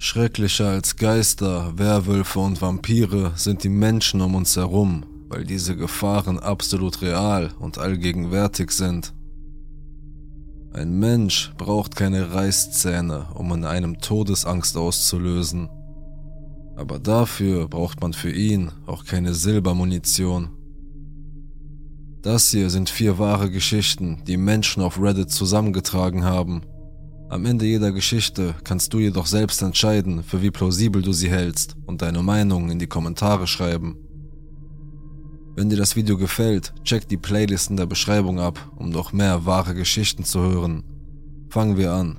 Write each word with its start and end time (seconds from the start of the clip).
Schrecklicher 0.00 0.68
als 0.68 0.94
Geister, 0.94 1.76
Werwölfe 1.76 2.38
und 2.38 2.62
Vampire 2.62 3.32
sind 3.34 3.64
die 3.64 3.68
Menschen 3.68 4.20
um 4.20 4.36
uns 4.36 4.54
herum, 4.54 5.04
weil 5.28 5.42
diese 5.42 5.76
Gefahren 5.76 6.38
absolut 6.38 7.02
real 7.02 7.50
und 7.58 7.78
allgegenwärtig 7.78 8.70
sind. 8.70 9.12
Ein 10.72 11.00
Mensch 11.00 11.52
braucht 11.58 11.96
keine 11.96 12.32
Reißzähne, 12.32 13.26
um 13.34 13.52
in 13.52 13.64
einem 13.64 13.98
Todesangst 13.98 14.76
auszulösen. 14.76 15.68
Aber 16.76 17.00
dafür 17.00 17.66
braucht 17.66 18.00
man 18.00 18.12
für 18.12 18.30
ihn 18.30 18.70
auch 18.86 19.04
keine 19.04 19.34
Silbermunition. 19.34 20.50
Das 22.22 22.50
hier 22.50 22.70
sind 22.70 22.88
vier 22.88 23.18
wahre 23.18 23.50
Geschichten, 23.50 24.22
die 24.28 24.36
Menschen 24.36 24.80
auf 24.80 25.00
Reddit 25.02 25.30
zusammengetragen 25.30 26.24
haben. 26.24 26.62
Am 27.30 27.44
Ende 27.44 27.66
jeder 27.66 27.92
Geschichte 27.92 28.54
kannst 28.64 28.94
du 28.94 29.00
jedoch 29.00 29.26
selbst 29.26 29.60
entscheiden, 29.60 30.22
für 30.22 30.40
wie 30.40 30.50
plausibel 30.50 31.02
du 31.02 31.12
sie 31.12 31.28
hältst 31.28 31.76
und 31.84 32.00
deine 32.00 32.22
Meinung 32.22 32.70
in 32.70 32.78
die 32.78 32.86
Kommentare 32.86 33.46
schreiben. 33.46 33.96
Wenn 35.54 35.68
dir 35.68 35.76
das 35.76 35.94
Video 35.94 36.16
gefällt, 36.16 36.72
check 36.84 37.06
die 37.06 37.18
Playlist 37.18 37.68
in 37.68 37.76
der 37.76 37.84
Beschreibung 37.84 38.40
ab, 38.40 38.72
um 38.76 38.88
noch 38.88 39.12
mehr 39.12 39.44
wahre 39.44 39.74
Geschichten 39.74 40.24
zu 40.24 40.40
hören. 40.40 40.84
Fangen 41.50 41.76
wir 41.76 41.92
an. 41.92 42.18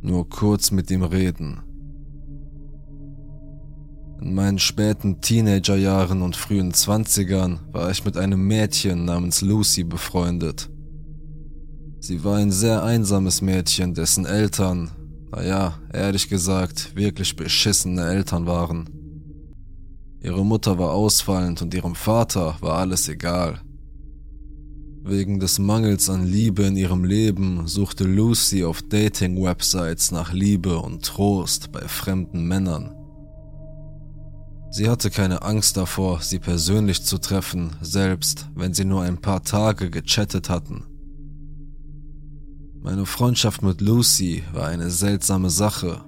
Nur 0.00 0.28
kurz 0.30 0.70
mit 0.70 0.90
ihm 0.90 1.02
reden. 1.02 1.60
In 4.22 4.34
meinen 4.34 4.58
späten 4.58 5.20
Teenagerjahren 5.20 6.22
und 6.22 6.36
frühen 6.36 6.72
Zwanzigern 6.72 7.60
war 7.70 7.90
ich 7.90 8.04
mit 8.04 8.16
einem 8.16 8.46
Mädchen 8.46 9.04
namens 9.04 9.42
Lucy 9.42 9.84
befreundet. 9.84 10.71
Sie 12.04 12.24
war 12.24 12.38
ein 12.38 12.50
sehr 12.50 12.82
einsames 12.82 13.42
Mädchen, 13.42 13.94
dessen 13.94 14.26
Eltern, 14.26 14.90
naja, 15.30 15.78
ehrlich 15.92 16.28
gesagt, 16.28 16.96
wirklich 16.96 17.36
beschissene 17.36 18.04
Eltern 18.04 18.44
waren. 18.44 18.90
Ihre 20.20 20.44
Mutter 20.44 20.80
war 20.80 20.90
ausfallend 20.90 21.62
und 21.62 21.72
ihrem 21.72 21.94
Vater 21.94 22.56
war 22.58 22.78
alles 22.78 23.08
egal. 23.08 23.60
Wegen 25.04 25.38
des 25.38 25.60
Mangels 25.60 26.10
an 26.10 26.26
Liebe 26.26 26.64
in 26.64 26.76
ihrem 26.76 27.04
Leben 27.04 27.68
suchte 27.68 28.02
Lucy 28.02 28.64
auf 28.64 28.82
Dating-Websites 28.82 30.10
nach 30.10 30.32
Liebe 30.32 30.80
und 30.80 31.04
Trost 31.04 31.70
bei 31.70 31.86
fremden 31.86 32.48
Männern. 32.48 32.96
Sie 34.72 34.90
hatte 34.90 35.08
keine 35.08 35.42
Angst 35.42 35.76
davor, 35.76 36.20
sie 36.20 36.40
persönlich 36.40 37.04
zu 37.04 37.18
treffen, 37.18 37.76
selbst 37.80 38.48
wenn 38.56 38.74
sie 38.74 38.84
nur 38.84 39.02
ein 39.02 39.20
paar 39.20 39.44
Tage 39.44 39.88
gechattet 39.88 40.48
hatten. 40.48 40.86
Meine 42.82 43.06
Freundschaft 43.06 43.62
mit 43.62 43.80
Lucy 43.80 44.42
war 44.52 44.66
eine 44.66 44.90
seltsame 44.90 45.50
Sache, 45.50 46.02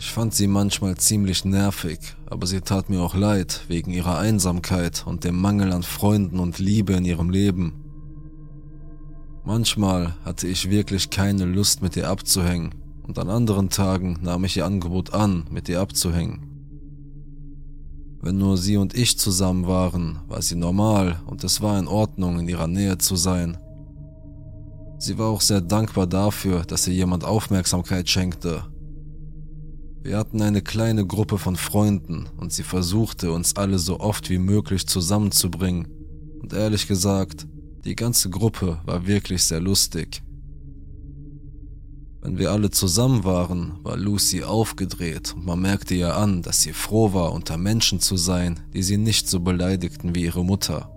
ich 0.00 0.12
fand 0.12 0.32
sie 0.32 0.46
manchmal 0.46 0.96
ziemlich 0.96 1.44
nervig, 1.44 1.98
aber 2.24 2.46
sie 2.46 2.62
tat 2.62 2.88
mir 2.88 3.02
auch 3.02 3.14
leid 3.14 3.66
wegen 3.68 3.90
ihrer 3.90 4.18
Einsamkeit 4.18 5.04
und 5.06 5.24
dem 5.24 5.38
Mangel 5.38 5.72
an 5.72 5.82
Freunden 5.82 6.38
und 6.40 6.58
Liebe 6.58 6.94
in 6.94 7.04
ihrem 7.04 7.28
Leben. 7.28 7.84
Manchmal 9.44 10.14
hatte 10.24 10.46
ich 10.46 10.70
wirklich 10.70 11.10
keine 11.10 11.44
Lust 11.44 11.82
mit 11.82 11.96
ihr 11.96 12.08
abzuhängen 12.08 12.74
und 13.02 13.18
an 13.18 13.28
anderen 13.28 13.68
Tagen 13.68 14.18
nahm 14.22 14.44
ich 14.44 14.56
ihr 14.56 14.64
Angebot 14.64 15.12
an, 15.12 15.44
mit 15.50 15.68
ihr 15.68 15.82
abzuhängen. 15.82 16.46
Wenn 18.22 18.38
nur 18.38 18.56
sie 18.56 18.78
und 18.78 18.94
ich 18.94 19.18
zusammen 19.18 19.66
waren, 19.66 20.20
war 20.28 20.40
sie 20.40 20.56
normal 20.56 21.20
und 21.26 21.44
es 21.44 21.60
war 21.60 21.78
in 21.78 21.88
Ordnung, 21.88 22.40
in 22.40 22.48
ihrer 22.48 22.68
Nähe 22.68 22.96
zu 22.96 23.16
sein. 23.16 23.58
Sie 25.00 25.18
war 25.18 25.30
auch 25.30 25.40
sehr 25.40 25.60
dankbar 25.60 26.06
dafür, 26.06 26.64
dass 26.64 26.86
ihr 26.86 26.94
jemand 26.94 27.24
Aufmerksamkeit 27.24 28.08
schenkte 28.08 28.64
wir 30.02 30.16
hatten 30.16 30.40
eine 30.40 30.62
kleine 30.62 31.06
Gruppe 31.06 31.36
von 31.36 31.56
Freunden 31.56 32.26
und 32.38 32.54
sie 32.54 32.62
versuchte 32.62 33.32
uns 33.32 33.56
alle 33.56 33.78
so 33.78 34.00
oft 34.00 34.30
wie 34.30 34.38
möglich 34.38 34.86
zusammenzubringen. 34.86 35.88
Und 36.40 36.54
ehrlich 36.54 36.88
gesagt, 36.88 37.46
die 37.84 37.96
ganze 37.96 38.30
Gruppe 38.30 38.80
war 38.86 39.06
wirklich 39.06 39.42
sehr 39.42 39.60
lustig. 39.60 40.22
Wenn 42.22 42.38
wir 42.38 42.50
alle 42.50 42.70
zusammen 42.70 43.24
waren, 43.24 43.78
war 43.82 43.98
Lucy 43.98 44.42
aufgedreht 44.42 45.34
und 45.34 45.44
man 45.44 45.60
merkte 45.60 45.94
ihr 45.94 46.16
an, 46.16 46.40
dass 46.40 46.62
sie 46.62 46.72
froh 46.72 47.12
war, 47.12 47.32
unter 47.32 47.58
Menschen 47.58 48.00
zu 48.00 48.16
sein, 48.16 48.60
die 48.72 48.82
sie 48.82 48.96
nicht 48.96 49.28
so 49.28 49.40
beleidigten 49.40 50.14
wie 50.14 50.24
ihre 50.24 50.44
Mutter. 50.44 50.90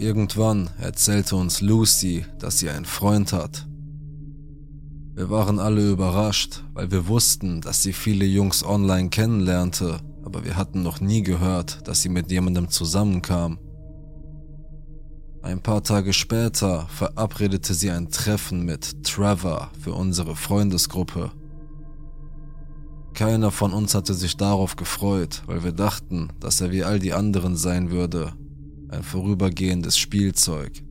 Irgendwann 0.00 0.70
erzählte 0.78 1.36
uns 1.36 1.60
Lucy, 1.60 2.24
dass 2.38 2.58
sie 2.58 2.70
einen 2.70 2.86
Freund 2.86 3.32
hat, 3.32 3.66
wir 5.20 5.28
waren 5.28 5.58
alle 5.58 5.90
überrascht, 5.90 6.62
weil 6.72 6.90
wir 6.90 7.06
wussten, 7.06 7.60
dass 7.60 7.82
sie 7.82 7.92
viele 7.92 8.24
Jungs 8.24 8.64
online 8.64 9.10
kennenlernte, 9.10 9.98
aber 10.24 10.46
wir 10.46 10.56
hatten 10.56 10.82
noch 10.82 11.02
nie 11.02 11.22
gehört, 11.22 11.86
dass 11.86 12.00
sie 12.00 12.08
mit 12.08 12.30
jemandem 12.30 12.70
zusammenkam. 12.70 13.58
Ein 15.42 15.60
paar 15.60 15.82
Tage 15.82 16.14
später 16.14 16.86
verabredete 16.88 17.74
sie 17.74 17.90
ein 17.90 18.10
Treffen 18.10 18.64
mit 18.64 19.04
Trevor 19.04 19.70
für 19.78 19.92
unsere 19.92 20.34
Freundesgruppe. 20.34 21.32
Keiner 23.12 23.50
von 23.50 23.74
uns 23.74 23.94
hatte 23.94 24.14
sich 24.14 24.38
darauf 24.38 24.76
gefreut, 24.76 25.42
weil 25.44 25.64
wir 25.64 25.72
dachten, 25.72 26.30
dass 26.40 26.62
er 26.62 26.70
wie 26.70 26.82
all 26.82 26.98
die 26.98 27.12
anderen 27.12 27.56
sein 27.56 27.90
würde, 27.90 28.32
ein 28.90 29.02
vorübergehendes 29.02 29.96
Spielzeug. 29.96 30.82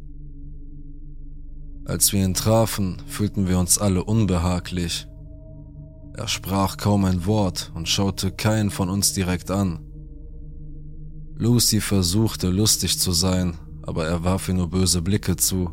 Als 1.85 2.13
wir 2.13 2.23
ihn 2.23 2.33
trafen, 2.33 3.01
fühlten 3.07 3.47
wir 3.47 3.59
uns 3.59 3.77
alle 3.77 4.03
unbehaglich. 4.03 5.07
Er 6.13 6.27
sprach 6.27 6.77
kaum 6.77 7.05
ein 7.05 7.25
Wort 7.25 7.71
und 7.75 7.89
schaute 7.89 8.31
keinen 8.31 8.69
von 8.69 8.89
uns 8.89 9.13
direkt 9.13 9.51
an. 9.51 9.79
Lucy 11.35 11.81
versuchte 11.81 12.49
lustig 12.49 12.99
zu 12.99 13.11
sein, 13.11 13.57
aber 13.81 14.05
er 14.05 14.23
warf 14.23 14.47
ihr 14.49 14.53
nur 14.53 14.69
böse 14.69 15.01
Blicke 15.01 15.35
zu. 15.35 15.71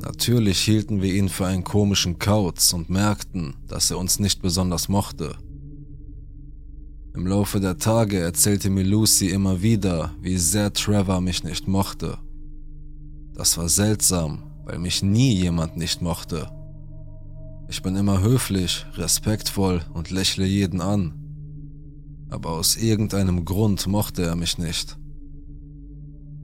Natürlich 0.00 0.60
hielten 0.60 1.02
wir 1.02 1.12
ihn 1.12 1.28
für 1.28 1.46
einen 1.46 1.64
komischen 1.64 2.18
Kauz 2.18 2.72
und 2.72 2.88
merkten, 2.88 3.56
dass 3.66 3.90
er 3.90 3.98
uns 3.98 4.18
nicht 4.18 4.42
besonders 4.42 4.88
mochte. 4.88 5.36
Im 7.16 7.26
Laufe 7.26 7.60
der 7.60 7.78
Tage 7.78 8.18
erzählte 8.18 8.68
mir 8.68 8.84
Lucy 8.84 9.30
immer 9.30 9.62
wieder, 9.62 10.10
wie 10.20 10.36
sehr 10.36 10.74
Trevor 10.74 11.22
mich 11.22 11.44
nicht 11.44 11.66
mochte. 11.66 12.18
Das 13.32 13.56
war 13.56 13.70
seltsam, 13.70 14.42
weil 14.66 14.78
mich 14.78 15.02
nie 15.02 15.32
jemand 15.34 15.78
nicht 15.78 16.02
mochte. 16.02 16.50
Ich 17.68 17.82
bin 17.82 17.96
immer 17.96 18.20
höflich, 18.20 18.84
respektvoll 18.96 19.80
und 19.94 20.10
lächle 20.10 20.44
jeden 20.44 20.82
an. 20.82 21.14
Aber 22.28 22.50
aus 22.50 22.76
irgendeinem 22.76 23.46
Grund 23.46 23.86
mochte 23.86 24.22
er 24.22 24.36
mich 24.36 24.58
nicht. 24.58 24.98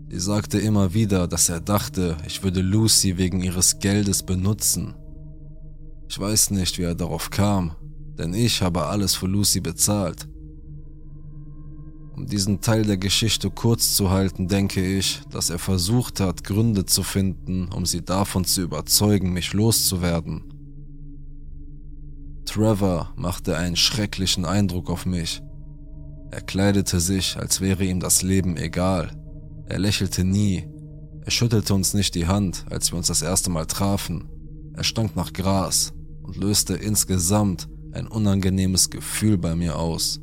Sie 0.09 0.21
sagte 0.21 0.59
immer 0.59 0.95
wieder, 0.95 1.29
dass 1.29 1.51
er 1.51 1.61
dachte, 1.61 2.17
ich 2.27 2.43
würde 2.43 2.63
Lucy 2.63 3.19
wegen 3.19 3.43
ihres 3.43 3.79
Geldes 3.79 4.23
benutzen. 4.23 4.95
Ich 6.09 6.19
weiß 6.19 6.51
nicht, 6.53 6.79
wie 6.79 6.85
er 6.85 6.95
darauf 6.95 7.29
kam, 7.29 7.73
denn 8.17 8.33
ich 8.33 8.63
habe 8.63 8.87
alles 8.87 9.15
für 9.15 9.27
Lucy 9.27 9.61
bezahlt. 9.61 10.32
Um 12.15 12.27
diesen 12.27 12.61
Teil 12.61 12.85
der 12.85 12.99
Geschichte 12.99 13.51
kurz 13.51 13.95
zu 13.95 14.11
halten, 14.11 14.47
denke 14.47 14.85
ich, 14.85 15.23
dass 15.31 15.49
er 15.49 15.59
versucht 15.59 16.21
hat, 16.21 16.45
Gründe 16.45 16.85
zu 16.85 17.03
finden, 17.03 17.69
um 17.69 17.87
sie 17.87 18.03
davon 18.03 18.45
zu 18.45 18.63
überzeugen, 18.63 19.33
mich 19.33 19.53
loszuwerden. 19.55 20.45
Trevor 22.45 23.13
machte 23.17 23.57
einen 23.57 23.77
schrecklichen 23.77 24.45
Eindruck 24.45 24.91
auf 24.91 25.07
mich. 25.07 25.43
Er 26.31 26.43
kleidete 26.43 27.01
sich, 27.01 27.37
als 27.39 27.61
wäre 27.61 27.85
ihm 27.85 28.01
das 28.01 28.23
Leben 28.23 28.57
egal. 28.57 29.11
Er 29.67 29.79
lächelte 29.79 30.25
nie. 30.25 30.67
Er 31.25 31.31
schüttelte 31.31 31.73
uns 31.73 31.95
nicht 31.95 32.15
die 32.15 32.27
Hand, 32.27 32.67
als 32.71 32.93
wir 32.93 32.99
uns 32.99 33.07
das 33.07 33.23
erste 33.23 33.51
Mal 33.51 33.67
trafen. 33.67 34.29
Er 34.75 34.85
stank 34.85 35.17
nach 35.17 35.33
Gras 35.33 35.93
und 36.23 36.37
löste 36.37 36.75
insgesamt 36.75 37.69
ein 37.93 38.07
unangenehmes 38.07 38.91
Gefühl 38.91 39.39
bei 39.39 39.55
mir 39.55 39.79
aus. 39.79 40.22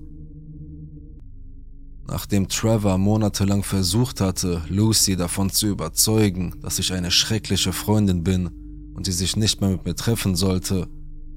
Nachdem 2.12 2.48
Trevor 2.48 2.98
monatelang 2.98 3.62
versucht 3.62 4.20
hatte, 4.20 4.64
Lucy 4.68 5.16
davon 5.16 5.52
zu 5.52 5.68
überzeugen, 5.68 6.56
dass 6.62 6.80
ich 6.80 6.92
eine 6.92 7.12
schreckliche 7.12 7.72
Freundin 7.72 8.24
bin 8.24 8.50
und 8.96 9.06
sie 9.06 9.12
sich 9.12 9.36
nicht 9.36 9.62
mehr 9.62 9.70
mit 9.70 9.86
mir 9.86 9.96
treffen 9.96 10.36
sollte, 10.36 10.88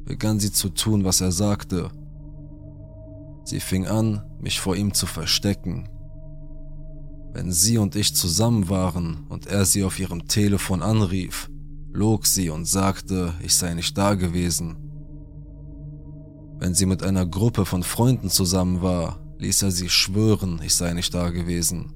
begann 0.06 0.40
sie 0.40 0.50
zu 0.50 0.70
tun, 0.70 1.04
was 1.04 1.20
er 1.20 1.30
sagte. 1.30 1.90
Sie 3.44 3.60
fing 3.60 3.86
an, 3.86 4.22
mich 4.40 4.60
vor 4.60 4.74
ihm 4.74 4.94
zu 4.94 5.04
verstecken. 5.04 5.90
Wenn 7.34 7.52
sie 7.52 7.76
und 7.76 7.94
ich 7.94 8.14
zusammen 8.14 8.70
waren 8.70 9.26
und 9.28 9.46
er 9.46 9.66
sie 9.66 9.84
auf 9.84 9.98
ihrem 9.98 10.26
Telefon 10.26 10.80
anrief, 10.80 11.50
log 11.92 12.24
sie 12.24 12.48
und 12.48 12.64
sagte, 12.64 13.34
ich 13.42 13.54
sei 13.54 13.74
nicht 13.74 13.98
da 13.98 14.14
gewesen. 14.14 14.78
Wenn 16.58 16.72
sie 16.72 16.86
mit 16.86 17.02
einer 17.02 17.26
Gruppe 17.26 17.66
von 17.66 17.82
Freunden 17.82 18.30
zusammen 18.30 18.80
war, 18.80 19.21
ließ 19.42 19.62
er 19.62 19.72
sie 19.72 19.88
schwören, 19.88 20.60
ich 20.62 20.74
sei 20.74 20.94
nicht 20.94 21.12
da 21.12 21.30
gewesen. 21.30 21.92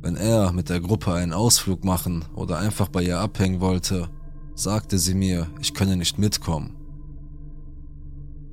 Wenn 0.00 0.16
er 0.16 0.50
mit 0.52 0.70
der 0.70 0.80
Gruppe 0.80 1.12
einen 1.12 1.34
Ausflug 1.34 1.84
machen 1.84 2.24
oder 2.34 2.58
einfach 2.58 2.88
bei 2.88 3.02
ihr 3.02 3.20
abhängen 3.20 3.60
wollte, 3.60 4.08
sagte 4.54 4.98
sie 4.98 5.14
mir, 5.14 5.48
ich 5.60 5.74
könne 5.74 5.96
nicht 5.96 6.18
mitkommen. 6.18 6.74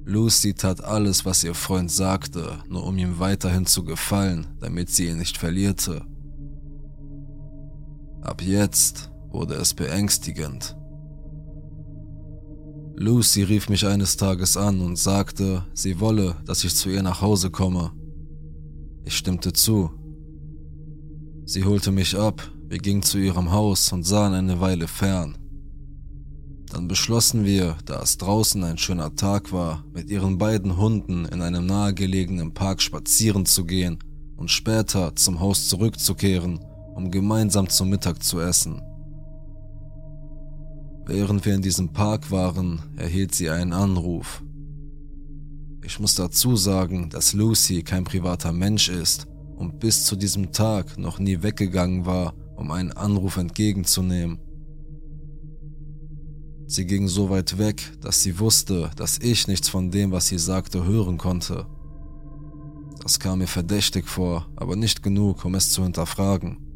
Lucy 0.05 0.53
tat 0.53 0.83
alles, 0.83 1.23
was 1.23 1.45
ihr 1.45 1.55
Freund 1.55 1.89
sagte, 1.89 2.59
nur 2.67 2.85
um 2.85 2.97
ihm 2.97 3.19
weiterhin 3.19 3.65
zu 3.65 3.85
gefallen, 3.85 4.47
damit 4.59 4.89
sie 4.89 5.07
ihn 5.07 5.17
nicht 5.17 5.37
verlierte. 5.37 6.05
Ab 8.21 8.41
jetzt 8.41 9.09
wurde 9.31 9.53
es 9.53 9.73
beängstigend. 9.73 10.75
Lucy 12.95 13.43
rief 13.43 13.69
mich 13.69 13.87
eines 13.87 14.17
Tages 14.17 14.55
an 14.55 14.79
und 14.79 14.97
sagte, 14.97 15.65
sie 15.73 15.99
wolle, 15.99 16.35
dass 16.45 16.63
ich 16.63 16.75
zu 16.75 16.89
ihr 16.89 17.01
nach 17.01 17.21
Hause 17.21 17.49
komme. 17.49 17.91
Ich 19.03 19.17
stimmte 19.17 19.51
zu. 19.51 19.89
Sie 21.45 21.65
holte 21.65 21.91
mich 21.91 22.17
ab, 22.17 22.51
wir 22.67 22.77
gingen 22.77 23.01
zu 23.01 23.17
ihrem 23.17 23.51
Haus 23.51 23.91
und 23.91 24.03
sahen 24.03 24.33
eine 24.33 24.61
Weile 24.61 24.87
fern. 24.87 25.37
Dann 26.71 26.87
beschlossen 26.87 27.45
wir, 27.45 27.77
da 27.85 28.01
es 28.01 28.17
draußen 28.17 28.63
ein 28.63 28.77
schöner 28.77 29.15
Tag 29.15 29.51
war, 29.51 29.83
mit 29.91 30.09
ihren 30.09 30.37
beiden 30.37 30.77
Hunden 30.77 31.25
in 31.25 31.41
einem 31.41 31.65
nahegelegenen 31.65 32.53
Park 32.53 32.81
spazieren 32.81 33.45
zu 33.45 33.65
gehen 33.65 33.99
und 34.37 34.51
später 34.51 35.15
zum 35.15 35.39
Haus 35.39 35.67
zurückzukehren, 35.67 36.59
um 36.95 37.09
gemeinsam 37.09 37.69
zum 37.69 37.89
Mittag 37.89 38.23
zu 38.23 38.39
essen. 38.39 38.81
Während 41.05 41.45
wir 41.45 41.53
in 41.53 41.61
diesem 41.61 41.89
Park 41.89 42.31
waren, 42.31 42.81
erhielt 42.95 43.35
sie 43.35 43.49
einen 43.49 43.73
Anruf. 43.73 44.41
Ich 45.83 45.99
muss 45.99 46.15
dazu 46.15 46.55
sagen, 46.55 47.09
dass 47.09 47.33
Lucy 47.33 47.83
kein 47.83 48.05
privater 48.05 48.53
Mensch 48.53 48.87
ist 48.87 49.27
und 49.57 49.79
bis 49.79 50.05
zu 50.05 50.15
diesem 50.15 50.53
Tag 50.53 50.97
noch 50.97 51.19
nie 51.19 51.43
weggegangen 51.43 52.05
war, 52.05 52.33
um 52.55 52.71
einen 52.71 52.93
Anruf 52.93 53.35
entgegenzunehmen. 53.35 54.39
Sie 56.67 56.85
ging 56.85 57.09
so 57.09 57.29
weit 57.29 57.57
weg, 57.57 57.91
dass 57.99 58.23
sie 58.23 58.39
wusste, 58.39 58.89
dass 58.95 59.19
ich 59.19 59.47
nichts 59.47 59.67
von 59.67 59.91
dem, 59.91 60.11
was 60.11 60.27
sie 60.27 60.39
sagte, 60.39 60.85
hören 60.85 61.17
konnte. 61.17 61.65
Das 63.03 63.19
kam 63.19 63.39
mir 63.39 63.47
verdächtig 63.47 64.07
vor, 64.07 64.47
aber 64.55 64.77
nicht 64.77 65.03
genug, 65.03 65.43
um 65.43 65.55
es 65.55 65.71
zu 65.71 65.83
hinterfragen. 65.83 66.72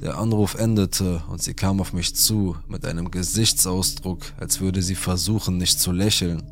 Der 0.00 0.18
Anruf 0.18 0.54
endete 0.54 1.22
und 1.30 1.42
sie 1.42 1.54
kam 1.54 1.80
auf 1.80 1.92
mich 1.92 2.14
zu 2.14 2.56
mit 2.68 2.84
einem 2.84 3.10
Gesichtsausdruck, 3.10 4.20
als 4.38 4.60
würde 4.60 4.82
sie 4.82 4.94
versuchen, 4.94 5.56
nicht 5.56 5.80
zu 5.80 5.90
lächeln. 5.90 6.42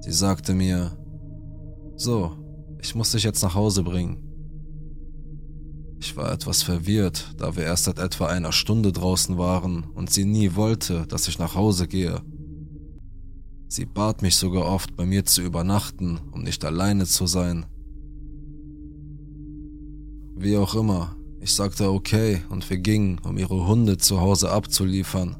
Sie 0.00 0.12
sagte 0.12 0.54
mir, 0.54 0.96
so, 1.96 2.32
ich 2.80 2.94
muss 2.94 3.12
dich 3.12 3.24
jetzt 3.24 3.42
nach 3.42 3.54
Hause 3.54 3.82
bringen. 3.82 4.28
Ich 6.00 6.16
war 6.16 6.32
etwas 6.32 6.62
verwirrt, 6.62 7.34
da 7.38 7.56
wir 7.56 7.64
erst 7.64 7.84
seit 7.84 7.98
etwa 7.98 8.26
einer 8.26 8.52
Stunde 8.52 8.92
draußen 8.92 9.36
waren 9.36 9.84
und 9.94 10.10
sie 10.10 10.24
nie 10.24 10.54
wollte, 10.54 11.06
dass 11.08 11.26
ich 11.26 11.38
nach 11.38 11.54
Hause 11.56 11.88
gehe. 11.88 12.22
Sie 13.66 13.84
bat 13.84 14.22
mich 14.22 14.36
sogar 14.36 14.64
oft, 14.64 14.96
bei 14.96 15.04
mir 15.04 15.24
zu 15.24 15.42
übernachten, 15.42 16.20
um 16.30 16.42
nicht 16.42 16.64
alleine 16.64 17.04
zu 17.04 17.26
sein. 17.26 17.66
Wie 20.36 20.56
auch 20.56 20.74
immer, 20.74 21.17
ich 21.48 21.54
sagte 21.54 21.90
okay 21.90 22.42
und 22.50 22.68
wir 22.68 22.76
gingen, 22.76 23.18
um 23.20 23.38
ihre 23.38 23.66
Hunde 23.66 23.96
zu 23.96 24.20
Hause 24.20 24.52
abzuliefern. 24.52 25.34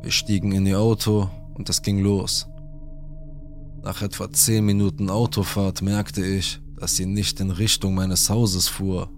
Wir 0.00 0.10
stiegen 0.10 0.52
in 0.52 0.64
ihr 0.64 0.80
Auto 0.80 1.28
und 1.52 1.68
es 1.68 1.82
ging 1.82 1.98
los. 1.98 2.46
Nach 3.82 4.00
etwa 4.00 4.32
zehn 4.32 4.64
Minuten 4.64 5.10
Autofahrt 5.10 5.82
merkte 5.82 6.24
ich, 6.24 6.62
dass 6.76 6.96
sie 6.96 7.04
nicht 7.04 7.40
in 7.40 7.50
Richtung 7.50 7.94
meines 7.94 8.30
Hauses 8.30 8.68
fuhr, 8.68 9.10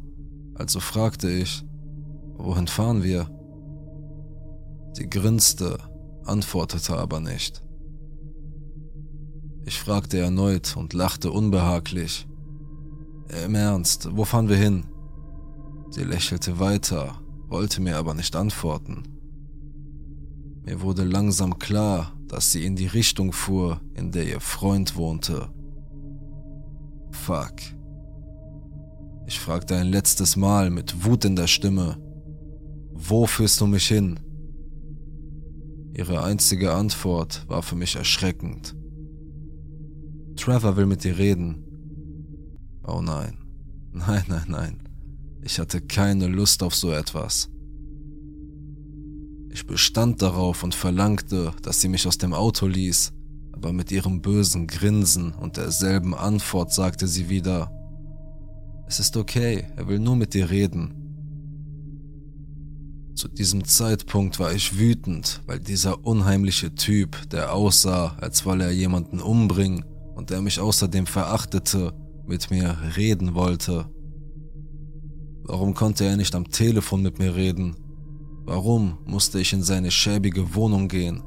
also 0.57 0.81
fragte 0.81 1.31
ich, 1.31 1.63
wohin 2.39 2.67
fahren 2.67 3.05
wir? 3.05 3.31
Sie 4.95 5.09
grinste, 5.09 5.79
antwortete 6.25 6.97
aber 6.97 7.21
nicht. 7.21 7.63
Ich 9.65 9.79
fragte 9.79 10.19
erneut 10.19 10.77
und 10.77 10.93
lachte 10.93 11.31
unbehaglich. 11.31 12.27
Im 13.45 13.55
Ernst, 13.55 14.09
wo 14.11 14.25
fahren 14.25 14.49
wir 14.49 14.57
hin? 14.57 14.87
Sie 15.97 16.05
lächelte 16.05 16.61
weiter, 16.61 17.23
wollte 17.49 17.81
mir 17.81 17.97
aber 17.97 18.13
nicht 18.13 18.37
antworten. 18.37 19.05
Mir 20.63 20.83
wurde 20.83 21.05
langsam 21.05 21.59
klar, 21.59 22.13
dass 22.29 22.53
sie 22.53 22.67
in 22.67 22.77
die 22.77 22.87
Richtung 22.87 23.33
fuhr, 23.33 23.81
in 23.95 24.13
der 24.13 24.29
ihr 24.29 24.41
Freund 24.41 24.97
wohnte. 24.97 25.49
Fuck. 27.13 27.55
Ich 29.27 29.41
fragte 29.41 29.75
ein 29.75 29.87
letztes 29.87 30.37
Mal 30.37 30.69
mit 30.69 31.07
Wut 31.07 31.25
in 31.25 31.35
der 31.35 31.47
Stimme, 31.47 31.97
wo 32.93 33.27
führst 33.27 33.63
du 33.63 33.67
mich 33.67 33.89
hin? 33.89 34.21
Ihre 35.95 36.23
einzige 36.23 36.75
Antwort 36.75 37.49
war 37.49 37.63
für 37.63 37.75
mich 37.75 37.97
erschreckend. 37.97 38.77
Trevor 40.37 40.77
will 40.77 40.85
mit 40.85 41.05
dir 41.05 41.17
reden. 41.17 41.65
Oh 42.87 43.01
nein, 43.01 43.39
nein, 43.93 44.25
nein, 44.29 44.45
nein. 44.47 44.86
Ich 45.47 45.61
hatte 45.61 45.81
keine 45.81 46.27
Lust 46.27 46.65
auf 46.65 46.75
so 46.75 46.91
etwas. 46.91 47.49
Ich 49.49 49.65
bestand 49.65 50.21
darauf 50.21 50.65
und 50.65 50.75
verlangte, 50.75 51.53
dass 51.63 51.81
sie 51.81 51.89
mich 51.89 52.09
aus 52.09 52.19
dem 52.19 52.35
Auto 52.35 52.67
ließ, 52.67 53.13
aber 53.53 53.73
mit 53.73 53.93
ihrem 53.93 54.23
bösen 54.23 54.67
Grinsen 54.67 55.33
und 55.33 55.57
derselben 55.57 56.15
Antwort 56.15 56.73
sagte 56.73 57.07
sie 57.07 57.29
wieder, 57.29 57.71
es 58.89 58.99
ist 58.99 59.17
okay, 59.17 59.69
er 59.77 59.87
will 59.87 60.01
nur 60.01 60.17
mit 60.17 60.35
dir 60.35 60.51
reden. 60.51 60.93
Zu 63.15 63.29
diesem 63.29 63.65
Zeitpunkt 63.65 64.41
war 64.41 64.53
ich 64.53 64.77
wütend, 64.77 65.43
weil 65.47 65.61
dieser 65.61 66.05
unheimliche 66.05 66.75
Typ, 66.75 67.31
der 67.31 67.55
aussah, 67.55 68.17
als 68.21 68.45
wolle 68.45 68.65
er 68.65 68.73
jemanden 68.73 69.21
umbringen 69.21 69.85
und 70.17 70.31
der 70.31 70.43
mich 70.43 70.59
außerdem 70.59 71.07
verachtete, 71.07 71.95
mit 72.27 72.51
mir 72.51 72.77
reden 72.97 73.35
wollte. 73.35 73.89
Warum 75.49 75.75
konnte 75.75 76.05
er 76.05 76.17
nicht 76.17 76.35
am 76.35 76.51
Telefon 76.51 77.03
mit 77.03 77.21
mir 77.21 77.37
reden? 77.37 77.77
Warum 78.45 78.99
musste 79.07 79.39
ich 79.39 79.53
in 79.53 79.63
seine 79.63 79.93
schäbige 79.93 80.57
Wohnung 80.57 80.89
gehen? 80.89 81.23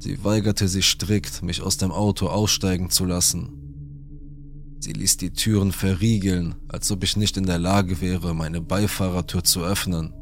Sie 0.00 0.24
weigerte 0.24 0.66
sich 0.66 0.86
strikt, 0.86 1.42
mich 1.44 1.62
aus 1.62 1.76
dem 1.76 1.92
Auto 1.92 2.26
aussteigen 2.26 2.90
zu 2.90 3.04
lassen. 3.04 3.52
Sie 4.80 4.92
ließ 4.92 5.18
die 5.18 5.30
Türen 5.30 5.70
verriegeln, 5.70 6.56
als 6.66 6.90
ob 6.90 7.04
ich 7.04 7.16
nicht 7.16 7.36
in 7.36 7.46
der 7.46 7.58
Lage 7.58 8.00
wäre, 8.00 8.34
meine 8.34 8.60
Beifahrertür 8.60 9.44
zu 9.44 9.60
öffnen. 9.60 10.12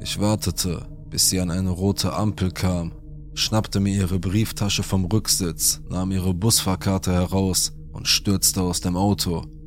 Ich 0.00 0.20
wartete, 0.20 0.86
bis 1.08 1.30
sie 1.30 1.40
an 1.40 1.50
eine 1.50 1.70
rote 1.70 2.12
Ampel 2.12 2.50
kam, 2.50 2.92
schnappte 3.32 3.80
mir 3.80 3.94
ihre 3.94 4.18
Brieftasche 4.18 4.82
vom 4.82 5.06
Rücksitz, 5.06 5.80
nahm 5.88 6.10
ihre 6.10 6.34
Busfahrkarte 6.34 7.12
heraus 7.12 7.72
und 7.92 8.08
stürzte 8.08 8.60
aus 8.60 8.80
dem 8.82 8.96
Auto. 8.96 9.57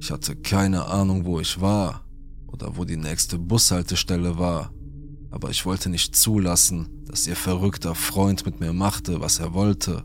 Ich 0.00 0.10
hatte 0.10 0.36
keine 0.36 0.86
Ahnung, 0.86 1.24
wo 1.24 1.40
ich 1.40 1.60
war 1.60 2.04
oder 2.46 2.76
wo 2.76 2.84
die 2.84 2.96
nächste 2.96 3.38
Bushaltestelle 3.38 4.38
war 4.38 4.72
aber 5.30 5.50
ich 5.50 5.66
wollte 5.66 5.90
nicht 5.90 6.16
zulassen, 6.16 6.88
dass 7.06 7.26
ihr 7.26 7.36
verrückter 7.36 7.94
Freund 7.94 8.46
mit 8.46 8.60
mir 8.60 8.72
machte, 8.72 9.20
was 9.20 9.38
er 9.38 9.54
wollte. 9.54 10.04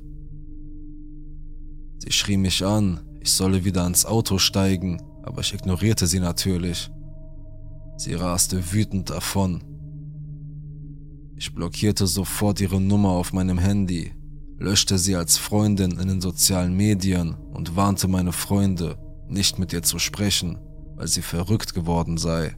Sie 2.00 2.12
schrie 2.12 2.38
mich 2.38 2.66
an, 2.66 3.00
ich 3.22 3.32
solle 3.32 3.64
wieder 3.64 3.84
ans 3.84 4.06
Auto 4.06 4.38
steigen, 4.38 5.02
aber 5.24 5.42
ich 5.42 5.54
ignorierte 5.54 6.08
sie 6.08 6.20
natürlich. 6.20 6.92
Sie 7.98 8.14
raste 8.14 8.74
wütend 8.74 9.10
davon. 9.10 9.64
Ich 11.38 11.54
blockierte 11.54 12.06
sofort 12.06 12.60
ihre 12.60 12.82
Nummer 12.82 13.10
auf 13.10 13.32
meinem 13.32 13.58
Handy, 13.58 14.12
löschte 14.58 14.98
sie 14.98 15.16
als 15.16 15.38
Freundin 15.38 15.92
in 16.00 16.08
den 16.08 16.22
sozialen 16.22 16.76
Medien 16.76 17.36
und 17.54 17.76
warnte 17.76 18.08
meine 18.08 18.34
Freunde, 18.34 18.98
nicht 19.28 19.60
mit 19.60 19.74
ihr 19.74 19.84
zu 19.84 20.00
sprechen, 20.00 20.58
weil 20.96 21.08
sie 21.08 21.22
verrückt 21.22 21.74
geworden 21.74 22.18
sei. 22.18 22.56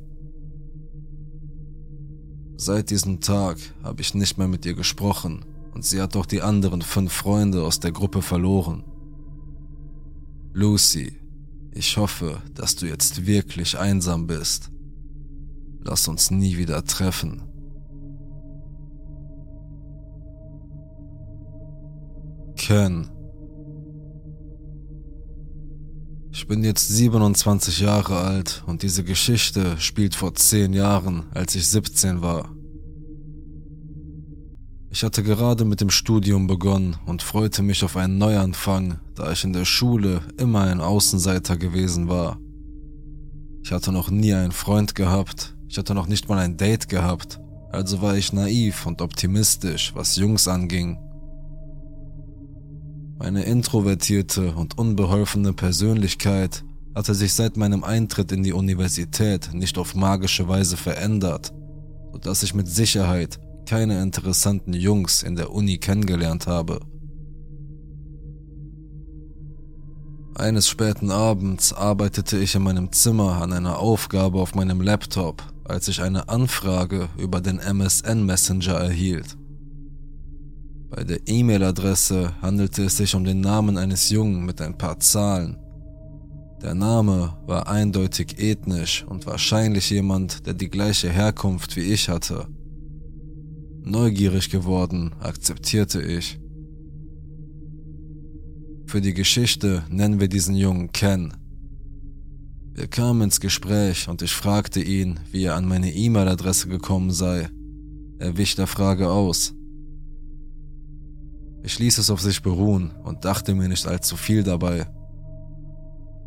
Seit 2.57 2.89
diesem 2.89 3.19
Tag 3.19 3.57
habe 3.84 4.01
ich 4.01 4.13
nicht 4.13 4.38
mehr 4.38 4.48
mit 4.48 4.65
ihr 4.65 4.75
gesprochen 4.75 5.45
und 5.74 5.84
sie 5.84 6.01
hat 6.01 6.15
auch 6.15 6.25
die 6.25 6.41
anderen 6.41 6.81
fünf 6.81 7.12
Freunde 7.12 7.63
aus 7.63 7.79
der 7.79 7.91
Gruppe 7.91 8.22
verloren. 8.22 8.84
Lucy, 10.53 11.17
ich 11.74 11.98
hoffe, 11.98 12.41
dass 12.53 12.77
du 12.77 12.86
jetzt 12.88 13.25
wirklich 13.25 13.77
einsam 13.77 14.27
bist. 14.27 14.72
Lass 15.81 16.07
uns 16.07 16.31
nie 16.31 16.57
wieder 16.57 16.84
treffen. 16.86 17.43
Ken. 22.55 23.10
Ich 26.38 26.48
bin 26.48 26.65
jetzt 26.65 26.89
27 26.89 27.80
Jahre 27.80 28.18
alt 28.18 28.62
und 28.68 28.84
diese 28.84 29.06
Geschichte 29.06 29.80
spielt 29.80 30.15
vor 30.15 30.36
10 30.36 30.74
Jahren, 30.74 31.24
als 31.34 31.56
ich 31.56 31.65
17 31.65 32.22
war. 32.22 32.54
Ich 34.89 35.06
hatte 35.06 35.24
gerade 35.24 35.63
mit 35.63 35.80
dem 35.80 35.89
Studium 35.89 36.48
begonnen 36.48 36.98
und 37.06 37.24
freute 37.24 37.63
mich 37.63 37.86
auf 37.86 37.96
einen 37.96 38.18
Neuanfang, 38.18 39.00
da 39.15 39.32
ich 39.32 39.46
in 39.46 39.54
der 39.54 39.63
Schule 39.63 40.24
immer 40.38 40.63
ein 40.63 40.82
Außenseiter 40.82 41.56
gewesen 41.56 42.10
war. 42.10 42.38
Ich 43.63 43.72
hatte 43.72 43.94
noch 43.94 44.10
nie 44.10 44.34
einen 44.34 44.51
Freund 44.51 44.94
gehabt, 44.94 45.56
ich 45.70 45.77
hatte 45.77 45.96
noch 45.96 46.08
nicht 46.08 46.27
mal 46.27 46.39
ein 46.39 46.58
Date 46.58 46.89
gehabt, 46.89 47.39
also 47.72 48.01
war 48.01 48.18
ich 48.18 48.34
naiv 48.34 48.86
und 48.86 49.01
optimistisch, 49.01 49.96
was 49.96 50.18
Jungs 50.18 50.50
anging. 50.50 50.98
Meine 53.17 53.43
introvertierte 53.43 54.53
und 54.53 54.77
unbeholfene 54.77 55.53
Persönlichkeit 55.53 56.63
hatte 56.93 57.15
sich 57.15 57.34
seit 57.34 57.55
meinem 57.55 57.84
Eintritt 57.84 58.31
in 58.31 58.43
die 58.43 58.53
Universität 58.53 59.53
nicht 59.53 59.77
auf 59.77 59.95
magische 59.95 60.48
Weise 60.48 60.75
verändert, 60.75 61.53
sodass 62.12 62.43
ich 62.43 62.53
mit 62.53 62.67
Sicherheit 62.67 63.39
keine 63.65 64.01
interessanten 64.01 64.74
Jungs 64.74 65.24
in 65.24 65.36
der 65.36 65.51
Uni 65.51 65.77
kennengelernt 65.77 66.45
habe. 66.45 66.81
Eines 70.36 70.67
späten 70.67 71.12
Abends 71.12 71.72
arbeitete 71.72 72.38
ich 72.38 72.55
in 72.55 72.63
meinem 72.63 72.91
Zimmer 72.91 73.41
an 73.41 73.53
einer 73.53 73.79
Aufgabe 73.79 74.39
auf 74.39 74.53
meinem 74.53 74.81
Laptop, 74.81 75.41
als 75.63 75.88
ich 75.88 76.01
eine 76.01 76.27
Anfrage 76.27 77.07
über 77.17 77.39
den 77.39 77.60
MSN 77.60 78.25
Messenger 78.25 78.74
erhielt. 78.74 79.38
Bei 80.95 81.03
der 81.03 81.19
E-Mail-Adresse 81.27 82.41
handelte 82.41 82.83
es 82.83 82.95
sich 82.95 83.15
um 83.15 83.25
den 83.25 83.41
Namen 83.41 83.77
eines 83.77 84.09
Jungen 84.09 84.45
mit 84.45 84.61
ein 84.61 84.77
paar 84.77 84.97
Zahlen. 84.97 85.57
Der 86.61 86.73
Name 86.73 87.37
war 87.45 87.67
eindeutig 87.67 88.39
ethnisch 88.39 89.03
und 89.03 89.25
wahrscheinlich 89.25 89.89
jemand, 89.89 90.47
der 90.47 90.53
die 90.53 90.69
gleiche 90.69 91.09
Herkunft 91.09 91.75
wie 91.75 91.81
ich 91.81 92.07
hatte. 92.07 92.47
Neugierig 93.83 94.49
geworden, 94.49 95.13
akzeptierte 95.19 96.01
ich. 96.01 96.39
Für 98.87 99.01
die 99.01 99.13
Geschichte 99.13 99.83
nennen 99.89 100.21
wir 100.21 100.29
diesen 100.29 100.55
Jungen 100.55 100.93
Ken. 100.93 101.33
Wir 102.73 102.87
kamen 102.87 103.23
ins 103.23 103.41
Gespräch 103.41 104.07
und 104.07 104.21
ich 104.21 104.31
fragte 104.31 104.81
ihn, 104.81 105.19
wie 105.33 105.43
er 105.43 105.55
an 105.55 105.67
meine 105.67 105.93
E-Mail-Adresse 105.93 106.69
gekommen 106.69 107.11
sei. 107.11 107.49
Er 108.17 108.37
wich 108.37 108.55
der 108.55 108.67
Frage 108.67 109.09
aus. 109.09 109.54
Ich 111.65 111.79
ließ 111.79 111.98
es 111.98 112.12
auf 112.12 112.22
sich 112.22 112.43
beruhen 112.43 112.91
und 113.03 113.25
dachte 113.25 113.55
mir 113.55 113.67
nicht 113.67 113.88
allzu 113.88 114.17
viel 114.17 114.43
dabei. 114.43 114.86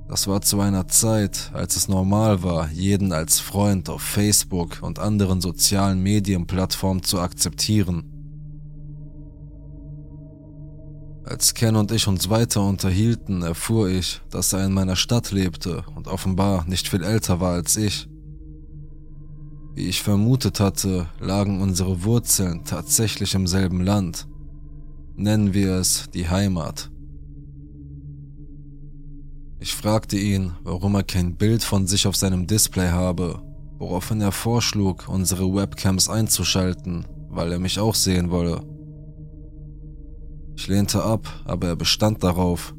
Das 0.09 0.27
war 0.27 0.41
zu 0.41 0.61
einer 0.61 0.89
Zeit, 0.89 1.53
als 1.55 1.77
es 1.77 1.87
normal 1.87 2.43
war, 2.43 2.69
jeden 2.73 3.13
als 3.13 3.39
Freund 3.39 3.89
auf 3.89 4.03
Facebook 4.03 4.79
und 4.83 4.99
anderen 4.99 5.41
sozialen 5.41 6.03
Medienplattformen 6.03 7.05
zu 7.05 7.21
akzeptieren. 7.21 8.11
Als 11.25 11.55
Ken 11.55 11.77
und 11.77 11.93
ich 11.93 12.09
uns 12.09 12.29
weiter 12.31 12.63
unterhielten, 12.63 13.43
erfuhr 13.43 13.89
ich, 13.89 14.21
dass 14.31 14.53
er 14.53 14.65
in 14.65 14.73
meiner 14.73 14.97
Stadt 14.97 15.31
lebte 15.31 15.85
und 15.95 16.09
offenbar 16.09 16.65
nicht 16.67 16.89
viel 16.89 17.05
älter 17.05 17.39
war 17.39 17.53
als 17.53 17.77
ich. 17.77 18.09
Wie 19.77 19.87
ich 19.87 20.03
vermutet 20.03 20.59
hatte, 20.59 21.07
lagen 21.21 21.61
unsere 21.61 22.03
Wurzeln 22.03 22.65
tatsächlich 22.65 23.35
im 23.35 23.47
selben 23.47 23.83
Land. 23.83 24.28
Nennen 25.21 25.53
wir 25.53 25.73
es 25.73 26.05
die 26.15 26.29
Heimat. 26.29 26.93
Ich 29.59 29.75
fragte 29.75 30.17
ihn, 30.17 30.53
warum 30.63 30.95
er 30.95 31.03
kein 31.03 31.35
Bild 31.35 31.65
von 31.65 31.89
sich 31.89 32.07
auf 32.07 32.15
seinem 32.15 32.47
Display 32.47 32.91
habe, 32.91 33.43
woraufhin 33.79 34.21
er 34.21 34.31
vorschlug, 34.31 35.09
unsere 35.09 35.53
Webcams 35.53 36.09
einzuschalten, 36.09 37.05
weil 37.31 37.51
er 37.51 37.59
mich 37.59 37.81
auch 37.81 37.97
sehen 37.97 38.31
wolle. 38.31 38.63
Ich 40.55 40.69
lehnte 40.69 41.03
ab, 41.03 41.29
aber 41.45 41.67
er 41.67 41.77
bestand 41.77 42.23
darauf. 42.23 42.77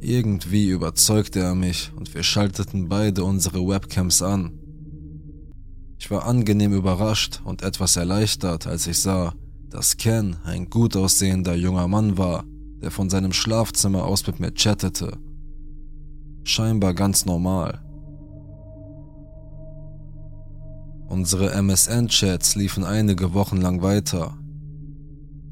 Irgendwie 0.00 0.70
überzeugte 0.70 1.38
er 1.38 1.54
mich 1.54 1.92
und 1.94 2.12
wir 2.16 2.24
schalteten 2.24 2.88
beide 2.88 3.22
unsere 3.22 3.64
Webcams 3.64 4.22
an. 4.22 4.58
Ich 6.00 6.10
war 6.10 6.26
angenehm 6.26 6.72
überrascht 6.72 7.42
und 7.44 7.62
etwas 7.62 7.94
erleichtert, 7.94 8.66
als 8.66 8.88
ich 8.88 8.98
sah, 8.98 9.34
dass 9.72 9.96
Ken 9.96 10.36
ein 10.44 10.70
gut 10.70 10.96
aussehender 10.96 11.54
junger 11.54 11.88
Mann 11.88 12.18
war, 12.18 12.44
der 12.80 12.90
von 12.90 13.10
seinem 13.10 13.32
Schlafzimmer 13.32 14.04
aus 14.04 14.26
mit 14.26 14.38
mir 14.38 14.52
chattete 14.52 15.18
scheinbar 16.44 16.94
ganz 16.94 17.26
normal. 17.26 17.80
Unsere 21.08 21.52
MSN-Chats 21.52 22.56
liefen 22.56 22.84
einige 22.84 23.34
Wochen 23.34 23.58
lang 23.58 23.82
weiter. 23.82 24.36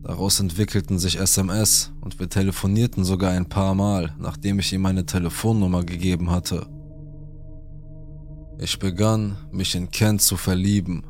Daraus 0.02 0.40
entwickelten 0.40 0.98
sich 0.98 1.18
SMS 1.18 1.92
und 2.00 2.18
wir 2.18 2.28
telefonierten 2.28 3.04
sogar 3.04 3.32
ein 3.32 3.48
paar 3.48 3.74
Mal, 3.74 4.14
nachdem 4.18 4.58
ich 4.58 4.72
ihm 4.72 4.80
meine 4.80 5.04
Telefonnummer 5.04 5.84
gegeben 5.84 6.30
hatte. 6.30 6.66
Ich 8.58 8.78
begann, 8.78 9.36
mich 9.52 9.74
in 9.74 9.90
Ken 9.90 10.18
zu 10.18 10.36
verlieben. 10.36 11.04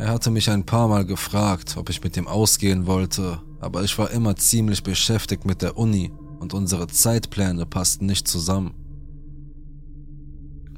Er 0.00 0.08
hatte 0.08 0.30
mich 0.30 0.48
ein 0.48 0.64
paar 0.64 0.88
Mal 0.88 1.04
gefragt, 1.04 1.76
ob 1.76 1.90
ich 1.90 2.02
mit 2.02 2.16
ihm 2.16 2.26
ausgehen 2.26 2.86
wollte, 2.86 3.42
aber 3.60 3.84
ich 3.84 3.98
war 3.98 4.10
immer 4.10 4.34
ziemlich 4.34 4.82
beschäftigt 4.82 5.44
mit 5.44 5.60
der 5.60 5.76
Uni 5.76 6.10
und 6.38 6.54
unsere 6.54 6.86
Zeitpläne 6.86 7.66
passten 7.66 8.06
nicht 8.06 8.26
zusammen. 8.26 8.72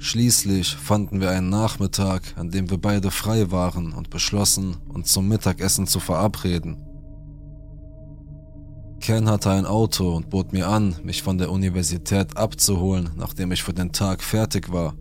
Schließlich 0.00 0.74
fanden 0.74 1.20
wir 1.20 1.30
einen 1.30 1.50
Nachmittag, 1.50 2.34
an 2.36 2.50
dem 2.50 2.68
wir 2.68 2.78
beide 2.78 3.12
frei 3.12 3.52
waren 3.52 3.92
und 3.92 4.10
beschlossen, 4.10 4.78
uns 4.88 5.12
zum 5.12 5.28
Mittagessen 5.28 5.86
zu 5.86 6.00
verabreden. 6.00 6.84
Ken 8.98 9.28
hatte 9.28 9.52
ein 9.52 9.66
Auto 9.66 10.16
und 10.16 10.30
bot 10.30 10.52
mir 10.52 10.66
an, 10.66 10.96
mich 11.04 11.22
von 11.22 11.38
der 11.38 11.52
Universität 11.52 12.36
abzuholen, 12.36 13.10
nachdem 13.14 13.52
ich 13.52 13.62
für 13.62 13.72
den 13.72 13.92
Tag 13.92 14.20
fertig 14.20 14.72
war. 14.72 14.94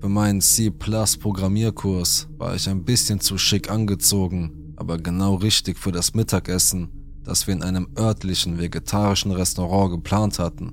Für 0.00 0.08
meinen 0.10 0.42
C-Plus-Programmierkurs 0.42 2.28
war 2.36 2.54
ich 2.54 2.68
ein 2.68 2.84
bisschen 2.84 3.18
zu 3.18 3.38
schick 3.38 3.70
angezogen, 3.70 4.74
aber 4.76 4.98
genau 4.98 5.36
richtig 5.36 5.78
für 5.78 5.90
das 5.90 6.12
Mittagessen, 6.12 6.90
das 7.24 7.46
wir 7.46 7.54
in 7.54 7.62
einem 7.62 7.88
örtlichen 7.98 8.58
vegetarischen 8.58 9.32
Restaurant 9.32 9.92
geplant 9.92 10.38
hatten. 10.38 10.72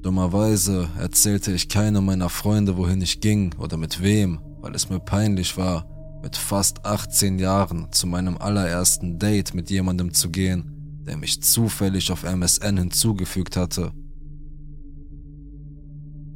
Dummerweise 0.00 0.88
erzählte 0.98 1.52
ich 1.52 1.68
keinem 1.68 2.06
meiner 2.06 2.30
Freunde, 2.30 2.78
wohin 2.78 3.02
ich 3.02 3.20
ging 3.20 3.54
oder 3.58 3.76
mit 3.76 4.02
wem, 4.02 4.40
weil 4.62 4.74
es 4.74 4.88
mir 4.88 5.00
peinlich 5.00 5.58
war, 5.58 5.86
mit 6.22 6.34
fast 6.34 6.86
18 6.86 7.38
Jahren 7.38 7.92
zu 7.92 8.06
meinem 8.06 8.38
allerersten 8.38 9.18
Date 9.18 9.52
mit 9.52 9.68
jemandem 9.68 10.14
zu 10.14 10.30
gehen, 10.30 11.02
der 11.06 11.18
mich 11.18 11.42
zufällig 11.42 12.10
auf 12.10 12.22
MSN 12.22 12.78
hinzugefügt 12.78 13.56
hatte. 13.56 13.92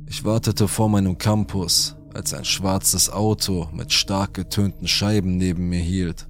Ich 0.06 0.24
wartete 0.24 0.68
vor 0.68 0.88
meinem 0.88 1.18
Campus, 1.18 1.96
als 2.12 2.34
ein 2.34 2.44
schwarzes 2.44 3.10
Auto 3.10 3.68
mit 3.72 3.92
stark 3.92 4.34
getönten 4.34 4.86
Scheiben 4.86 5.36
neben 5.36 5.68
mir 5.68 5.80
hielt. 5.80 6.28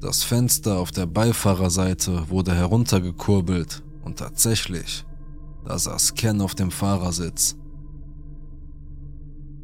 Das 0.00 0.24
Fenster 0.24 0.78
auf 0.78 0.90
der 0.90 1.06
Beifahrerseite 1.06 2.28
wurde 2.28 2.54
heruntergekurbelt 2.54 3.82
und 4.04 4.18
tatsächlich, 4.18 5.04
da 5.64 5.78
saß 5.78 6.14
Ken 6.14 6.40
auf 6.40 6.56
dem 6.56 6.72
Fahrersitz. 6.72 7.56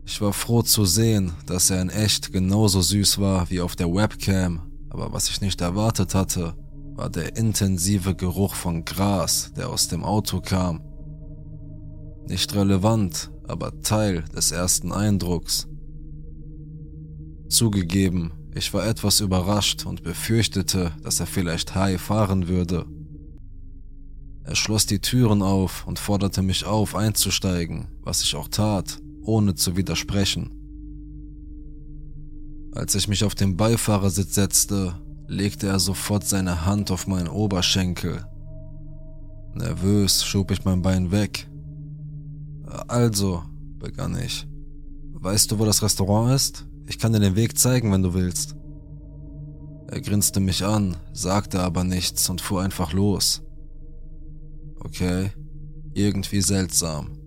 Ich 0.04 0.20
war 0.20 0.32
froh 0.32 0.62
zu 0.62 0.84
sehen, 0.84 1.32
dass 1.46 1.70
er 1.70 1.82
in 1.82 1.90
echt 1.90 2.32
genauso 2.32 2.80
süß 2.80 3.18
war 3.18 3.50
wie 3.50 3.60
auf 3.60 3.74
der 3.74 3.92
Webcam, 3.92 4.60
aber 4.90 5.12
was 5.12 5.28
ich 5.28 5.40
nicht 5.40 5.60
erwartet 5.60 6.14
hatte, 6.14 6.54
war 6.94 7.10
der 7.10 7.36
intensive 7.36 8.14
Geruch 8.14 8.54
von 8.54 8.84
Gras, 8.84 9.52
der 9.56 9.68
aus 9.68 9.88
dem 9.88 10.04
Auto 10.04 10.40
kam. 10.40 10.87
Nicht 12.28 12.54
relevant, 12.54 13.30
aber 13.44 13.80
Teil 13.80 14.22
des 14.36 14.52
ersten 14.52 14.92
Eindrucks. 14.92 15.66
Zugegeben, 17.48 18.32
ich 18.54 18.74
war 18.74 18.86
etwas 18.86 19.20
überrascht 19.20 19.86
und 19.86 20.02
befürchtete, 20.02 20.92
dass 21.02 21.20
er 21.20 21.26
vielleicht 21.26 21.74
high 21.74 21.98
fahren 21.98 22.46
würde. 22.46 22.84
Er 24.44 24.56
schloss 24.56 24.84
die 24.84 24.98
Türen 24.98 25.40
auf 25.40 25.86
und 25.86 25.98
forderte 25.98 26.42
mich 26.42 26.66
auf, 26.66 26.94
einzusteigen, 26.94 27.88
was 28.02 28.22
ich 28.22 28.36
auch 28.36 28.48
tat, 28.48 28.98
ohne 29.22 29.54
zu 29.54 29.78
widersprechen. 29.78 30.50
Als 32.74 32.94
ich 32.94 33.08
mich 33.08 33.24
auf 33.24 33.34
den 33.34 33.56
Beifahrersitz 33.56 34.34
setzte, 34.34 35.00
legte 35.28 35.68
er 35.68 35.78
sofort 35.78 36.24
seine 36.24 36.66
Hand 36.66 36.90
auf 36.90 37.06
meinen 37.06 37.28
Oberschenkel. 37.28 38.26
Nervös 39.54 40.26
schob 40.26 40.50
ich 40.50 40.66
mein 40.66 40.82
Bein 40.82 41.10
weg. 41.10 41.47
Also, 42.88 43.42
begann 43.78 44.18
ich. 44.18 44.46
Weißt 45.14 45.50
du, 45.50 45.58
wo 45.58 45.64
das 45.64 45.82
Restaurant 45.82 46.34
ist? 46.34 46.66
Ich 46.86 46.98
kann 46.98 47.12
dir 47.12 47.20
den 47.20 47.36
Weg 47.36 47.58
zeigen, 47.58 47.92
wenn 47.92 48.02
du 48.02 48.14
willst. 48.14 48.56
Er 49.88 50.00
grinste 50.00 50.40
mich 50.40 50.64
an, 50.64 50.96
sagte 51.12 51.60
aber 51.60 51.82
nichts 51.82 52.28
und 52.28 52.40
fuhr 52.40 52.62
einfach 52.62 52.92
los. 52.92 53.42
Okay, 54.80 55.30
irgendwie 55.94 56.42
seltsam. 56.42 57.18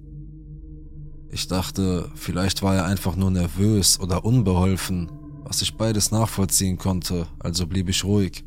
Ich 1.32 1.48
dachte, 1.48 2.10
vielleicht 2.16 2.62
war 2.62 2.76
er 2.76 2.86
einfach 2.86 3.16
nur 3.16 3.32
nervös 3.32 4.00
oder 4.00 4.26
unbeholfen, 4.26 5.12
was 5.44 5.62
ich 5.62 5.76
beides 5.76 6.12
nachvollziehen 6.12 6.78
konnte, 6.78 7.28
also 7.40 7.68
blieb 7.68 7.90
ich 7.90 8.04
ruhig. 8.04 8.44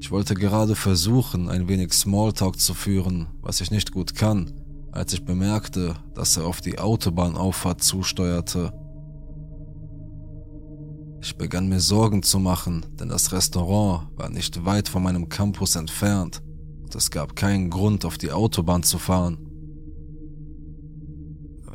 Ich 0.00 0.10
wollte 0.10 0.34
gerade 0.34 0.74
versuchen, 0.74 1.48
ein 1.48 1.68
wenig 1.68 1.92
Smalltalk 1.92 2.58
zu 2.58 2.74
führen, 2.74 3.26
was 3.40 3.60
ich 3.60 3.70
nicht 3.70 3.92
gut 3.92 4.14
kann, 4.14 4.52
als 4.92 5.12
ich 5.12 5.24
bemerkte, 5.24 5.94
dass 6.14 6.36
er 6.36 6.46
auf 6.46 6.60
die 6.60 6.78
Autobahnauffahrt 6.78 7.82
zusteuerte. 7.82 8.72
Ich 11.20 11.36
begann 11.36 11.68
mir 11.68 11.80
Sorgen 11.80 12.22
zu 12.22 12.38
machen, 12.38 12.86
denn 12.98 13.08
das 13.08 13.32
Restaurant 13.32 14.08
war 14.16 14.28
nicht 14.28 14.64
weit 14.64 14.88
von 14.88 15.02
meinem 15.02 15.28
Campus 15.28 15.74
entfernt 15.76 16.42
und 16.82 16.94
es 16.94 17.10
gab 17.10 17.36
keinen 17.36 17.70
Grund, 17.70 18.04
auf 18.04 18.18
die 18.18 18.32
Autobahn 18.32 18.82
zu 18.82 18.98
fahren. 18.98 19.38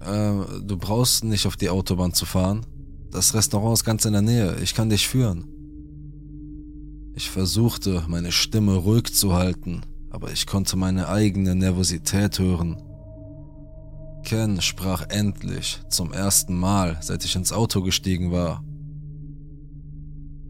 Äh, 0.01 0.62
du 0.63 0.77
brauchst 0.77 1.24
nicht 1.24 1.46
auf 1.46 1.55
die 1.55 1.70
Autobahn 1.70 2.13
zu 2.13 2.25
fahren. 2.25 2.65
Das 3.12 3.34
Restaurant 3.34 3.77
ist 3.77 3.84
ganz 3.84 4.05
in 4.05 4.13
der 4.13 4.22
Nähe, 4.22 4.58
ich 4.62 4.74
kann 4.74 4.89
dich 4.89 5.08
führen. 5.08 5.46
Ich 7.15 7.29
versuchte, 7.29 8.03
meine 8.08 8.32
Stimme 8.32 8.75
ruhig 8.75 9.13
zu 9.13 9.34
halten, 9.34 9.82
aber 10.10 10.32
ich 10.32 10.48
konnte 10.48 10.77
meine 10.77 11.10
eigene 11.10 11.53
Nervosität 11.53 12.39
hören. 12.39 12.82
Ken 14.24 14.62
sprach 14.62 15.10
endlich, 15.10 15.82
zum 15.89 16.13
ersten 16.13 16.56
Mal, 16.58 16.98
seit 17.01 17.25
ich 17.25 17.36
ins 17.36 17.51
Auto 17.51 17.82
gestiegen 17.82 18.32
war. 18.32 18.63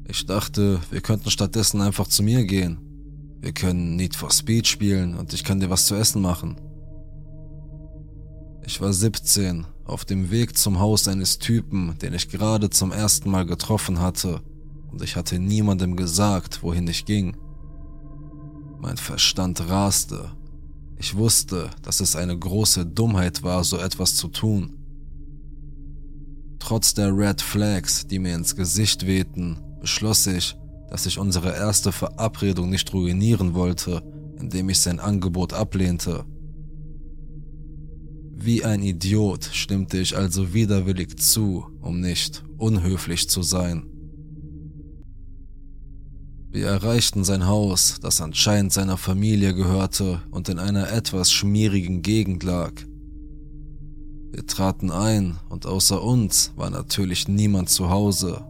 Ich 0.07 0.25
dachte, 0.25 0.79
wir 0.91 1.01
könnten 1.01 1.31
stattdessen 1.31 1.81
einfach 1.81 2.07
zu 2.07 2.23
mir 2.23 2.45
gehen. 2.45 2.79
Wir 3.41 3.51
können 3.51 3.95
Need 3.95 4.15
for 4.15 4.31
Speed 4.31 4.67
spielen 4.67 5.15
und 5.15 5.33
ich 5.33 5.43
kann 5.43 5.59
dir 5.59 5.69
was 5.69 5.85
zu 5.85 5.95
essen 5.95 6.21
machen. 6.21 6.55
Ich 8.65 8.79
war 8.79 8.93
17, 8.93 9.65
auf 9.85 10.05
dem 10.05 10.31
Weg 10.31 10.57
zum 10.57 10.79
Haus 10.79 11.07
eines 11.07 11.39
Typen, 11.39 11.97
den 11.97 12.13
ich 12.13 12.29
gerade 12.29 12.69
zum 12.69 12.91
ersten 12.91 13.29
Mal 13.29 13.45
getroffen 13.45 13.99
hatte, 13.99 14.41
und 14.91 15.01
ich 15.01 15.15
hatte 15.15 15.39
niemandem 15.39 15.95
gesagt, 15.95 16.61
wohin 16.61 16.87
ich 16.87 17.05
ging. 17.05 17.35
Mein 18.79 18.97
Verstand 18.97 19.67
raste. 19.67 20.31
Ich 20.97 21.15
wusste, 21.15 21.69
dass 21.81 21.99
es 21.99 22.15
eine 22.15 22.37
große 22.37 22.85
Dummheit 22.85 23.43
war, 23.43 23.63
so 23.63 23.77
etwas 23.77 24.15
zu 24.15 24.27
tun. 24.27 24.77
Trotz 26.59 26.93
der 26.93 27.15
Red 27.15 27.41
Flags, 27.41 28.07
die 28.07 28.19
mir 28.19 28.35
ins 28.35 28.55
Gesicht 28.55 29.05
wehten, 29.05 29.59
beschloss 29.81 30.27
ich, 30.27 30.55
dass 30.89 31.05
ich 31.05 31.19
unsere 31.19 31.55
erste 31.55 31.91
Verabredung 31.91 32.69
nicht 32.69 32.93
ruinieren 32.93 33.53
wollte, 33.53 34.01
indem 34.39 34.69
ich 34.69 34.79
sein 34.79 34.99
Angebot 34.99 35.53
ablehnte. 35.53 36.25
Wie 38.35 38.63
ein 38.63 38.83
Idiot 38.83 39.49
stimmte 39.51 39.99
ich 39.99 40.17
also 40.17 40.53
widerwillig 40.53 41.17
zu, 41.17 41.65
um 41.81 41.99
nicht 41.99 42.43
unhöflich 42.57 43.29
zu 43.29 43.41
sein. 43.41 43.92
Wir 46.53 46.67
erreichten 46.67 47.23
sein 47.23 47.47
Haus, 47.47 47.95
das 47.99 48.21
anscheinend 48.21 48.71
seiner 48.71 48.97
Familie 48.97 49.55
gehörte 49.55 50.21
und 50.29 50.49
in 50.49 50.59
einer 50.59 50.91
etwas 50.91 51.31
schmierigen 51.31 52.03
Gegend 52.03 52.43
lag. 52.43 52.73
Wir 54.31 54.45
traten 54.45 54.91
ein 54.91 55.39
und 55.49 55.65
außer 55.65 56.03
uns 56.03 56.53
war 56.55 56.69
natürlich 56.69 57.27
niemand 57.27 57.71
zu 57.71 57.89
Hause. 57.89 58.45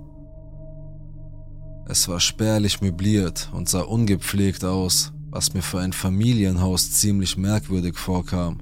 Es 1.88 2.10
war 2.10 2.20
spärlich 2.20 2.82
möbliert 2.82 3.50
und 3.54 3.70
sah 3.70 3.84
ungepflegt 3.84 4.66
aus, 4.66 5.14
was 5.30 5.54
mir 5.54 5.62
für 5.62 5.80
ein 5.80 5.94
Familienhaus 5.94 6.92
ziemlich 6.92 7.38
merkwürdig 7.38 7.98
vorkam. 7.98 8.58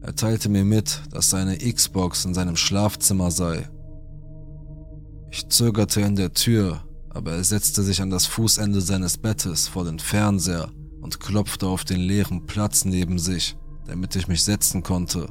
Er 0.00 0.14
teilte 0.14 0.48
mir 0.48 0.64
mit, 0.64 1.02
dass 1.10 1.30
seine 1.30 1.58
Xbox 1.58 2.24
in 2.24 2.34
seinem 2.34 2.54
Schlafzimmer 2.54 3.32
sei. 3.32 3.68
Ich 5.32 5.48
zögerte 5.48 6.02
in 6.02 6.14
der 6.14 6.32
Tür, 6.32 6.84
aber 7.10 7.32
er 7.32 7.44
setzte 7.44 7.82
sich 7.82 8.00
an 8.00 8.10
das 8.10 8.26
Fußende 8.26 8.80
seines 8.80 9.18
Bettes 9.18 9.68
vor 9.68 9.84
den 9.84 9.98
Fernseher 9.98 10.70
und 11.00 11.20
klopfte 11.20 11.66
auf 11.66 11.84
den 11.84 12.00
leeren 12.00 12.46
Platz 12.46 12.84
neben 12.84 13.18
sich, 13.18 13.56
damit 13.86 14.16
ich 14.16 14.28
mich 14.28 14.44
setzen 14.44 14.82
konnte. 14.82 15.28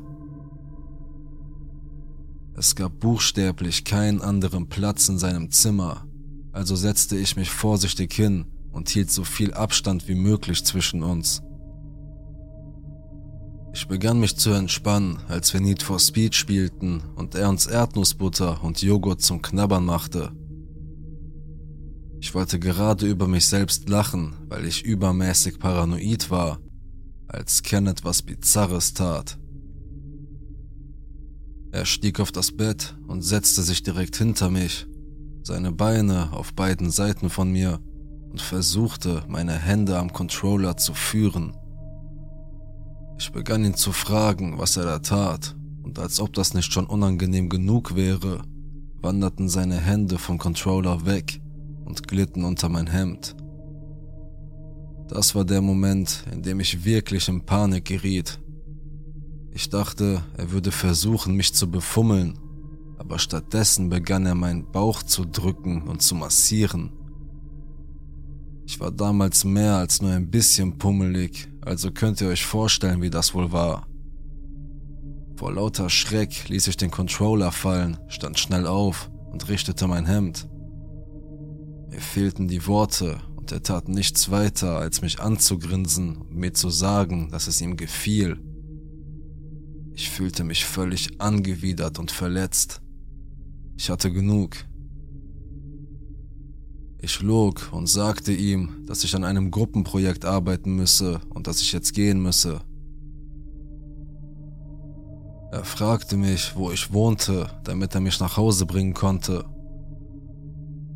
Es 2.56 2.76
gab 2.76 3.00
buchstäblich 3.00 3.86
keinen 3.86 4.22
anderen 4.22 4.68
Platz 4.68 5.08
in 5.08 5.18
seinem 5.18 5.50
Zimmer, 5.50 6.06
also 6.52 6.76
setzte 6.76 7.18
ich 7.18 7.38
mich 7.38 7.50
vorsichtig 7.50 8.14
hin 8.14 8.46
und 8.72 8.90
hielt 8.90 9.12
so 9.12 9.24
viel 9.24 9.54
Abstand 9.54 10.08
wie 10.10 10.16
möglich 10.16 10.66
zwischen 10.66 11.04
uns. 11.04 11.42
Ich 13.72 13.88
begann 13.88 14.20
mich 14.20 14.36
zu 14.36 14.50
entspannen, 14.52 15.20
als 15.30 15.54
wir 15.54 15.62
Need 15.62 15.84
for 15.84 16.00
Speed 16.00 16.36
spielten 16.36 17.02
und 17.16 17.36
er 17.36 17.50
uns 17.50 17.68
Erdnussbutter 17.68 18.64
und 18.64 18.82
Joghurt 18.82 19.22
zum 19.22 19.42
Knabbern 19.42 19.86
machte. 19.86 20.32
Ich 22.22 22.36
wollte 22.36 22.60
gerade 22.60 23.08
über 23.08 23.28
mich 23.28 23.48
selbst 23.48 23.88
lachen, 23.88 24.34
weil 24.50 24.66
ich 24.66 24.84
übermäßig 24.84 25.58
paranoid 25.58 26.30
war, 26.30 26.60
als 27.28 27.64
Ken 27.64 27.88
etwas 27.88 28.22
Bizarres 28.22 28.94
tat. 28.94 29.40
Er 31.72 31.86
stieg 31.86 32.20
auf 32.20 32.32
das 32.32 32.52
Bett 32.52 32.98
und 33.08 33.22
setzte 33.22 33.62
sich 33.62 33.84
direkt 33.84 34.18
hinter 34.18 34.50
mich 34.50 34.88
seine 35.44 35.72
Beine 35.72 36.34
auf 36.34 36.54
beiden 36.54 36.92
Seiten 36.92 37.30
von 37.30 37.52
mir 37.52 37.80
und 38.30 38.42
versuchte, 38.42 39.24
meine 39.28 39.54
Hände 39.54 39.98
am 39.98 40.12
Controller 40.12 40.78
zu 40.78 40.94
führen. 40.94 41.56
Ich 43.18 43.32
begann 43.32 43.64
ihn 43.64 43.76
zu 43.76 43.92
fragen, 43.92 44.60
was 44.60 44.78
er 44.78 44.84
da 44.84 45.00
tat, 45.00 45.56
und 45.84 45.98
als 45.98 46.20
ob 46.20 46.34
das 46.34 46.54
nicht 46.54 46.72
schon 46.72 46.86
unangenehm 46.86 47.50
genug 47.50 47.96
wäre, 47.96 48.42
wanderten 49.02 49.50
seine 49.50 49.78
Hände 49.78 50.18
vom 50.18 50.38
Controller 50.38 51.06
weg 51.06 51.42
und 51.90 52.08
glitten 52.08 52.46
unter 52.46 52.70
mein 52.70 52.88
Hemd. 52.88 53.36
Das 55.10 55.34
war 55.34 55.44
der 55.44 55.62
Moment, 55.62 56.24
in 56.32 56.44
dem 56.44 56.60
ich 56.60 56.86
wirklich 56.86 57.28
in 57.28 57.46
Panik 57.46 57.86
geriet. 57.86 58.40
Ich 59.52 59.70
dachte, 59.70 60.24
er 60.38 60.52
würde 60.52 60.72
versuchen, 60.72 61.36
mich 61.36 61.54
zu 61.54 61.70
befummeln, 61.70 62.38
aber 63.00 63.18
stattdessen 63.18 63.90
begann 63.90 64.28
er 64.28 64.36
meinen 64.36 64.72
Bauch 64.72 65.02
zu 65.02 65.26
drücken 65.26 65.82
und 65.88 66.04
zu 66.04 66.14
massieren. 66.14 66.92
Ich 68.68 68.80
war 68.80 68.92
damals 68.92 69.44
mehr 69.44 69.78
als 69.78 70.00
nur 70.00 70.12
ein 70.12 70.30
bisschen 70.30 70.78
pummelig, 70.78 71.50
also 71.62 71.92
könnt 71.92 72.22
ihr 72.22 72.28
euch 72.28 72.46
vorstellen, 72.46 73.02
wie 73.02 73.10
das 73.10 73.34
wohl 73.34 73.52
war. 73.52 73.88
Vor 75.38 75.54
lauter 75.54 75.90
Schreck 75.90 76.50
ließ 76.50 76.68
ich 76.68 76.78
den 76.78 76.92
Controller 76.92 77.52
fallen, 77.52 77.98
stand 78.10 78.38
schnell 78.38 78.68
auf 78.68 79.10
und 79.32 79.50
richtete 79.50 79.88
mein 79.88 80.06
Hemd. 80.06 80.48
Mir 81.90 82.02
fehlten 82.02 82.48
die 82.48 82.68
Worte 82.68 83.20
und 83.36 83.52
er 83.52 83.64
tat 83.64 83.90
nichts 83.90 84.30
weiter, 84.30 84.78
als 84.78 85.02
mich 85.02 85.20
anzugrinsen 85.20 86.18
und 86.18 86.36
mir 86.36 86.54
zu 86.54 86.70
sagen, 86.70 87.32
dass 87.32 87.48
es 87.48 87.62
ihm 87.62 87.78
gefiel. 87.78 88.40
Ich 89.94 90.10
fühlte 90.10 90.44
mich 90.44 90.66
völlig 90.66 91.20
angewidert 91.20 91.98
und 91.98 92.12
verletzt. 92.12 92.82
Ich 93.76 93.90
hatte 93.90 94.12
genug. 94.12 94.56
Ich 97.02 97.22
log 97.22 97.70
und 97.72 97.88
sagte 97.88 98.34
ihm, 98.34 98.86
dass 98.86 99.04
ich 99.04 99.16
an 99.16 99.24
einem 99.24 99.52
Gruppenprojekt 99.52 100.26
arbeiten 100.26 100.76
müsse 100.76 101.22
und 101.30 101.48
dass 101.48 101.62
ich 101.62 101.72
jetzt 101.72 101.94
gehen 101.94 102.22
müsse. 102.22 102.62
Er 105.52 105.64
fragte 105.64 106.18
mich, 106.18 106.56
wo 106.56 106.72
ich 106.72 106.94
wohnte, 106.94 107.50
damit 107.64 107.96
er 107.96 108.02
mich 108.02 108.20
nach 108.20 108.38
Hause 108.38 108.68
bringen 108.68 108.94
konnte. 108.94 109.46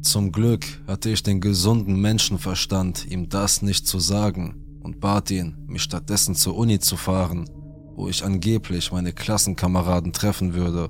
Zum 0.04 0.34
Glück 0.34 0.66
hatte 0.86 1.10
ich 1.10 1.24
den 1.24 1.39
gesunden 1.39 2.00
Menschenverstand, 2.00 3.10
ihm 3.10 3.30
das 3.30 3.62
nicht 3.62 3.88
zu 3.88 4.00
sagen 4.00 4.80
und 4.82 5.00
bat 5.00 5.32
ihn, 5.32 5.56
mich 5.66 5.82
stattdessen 5.82 6.36
zur 6.36 6.58
Uni 6.58 6.80
zu 6.80 6.98
fahren, 6.98 7.50
wo 7.96 8.10
ich 8.10 8.24
angeblich 8.24 8.92
meine 8.92 9.13
Klassenkameraden 9.13 10.12
treffen 10.12 10.54
würde. 10.56 10.89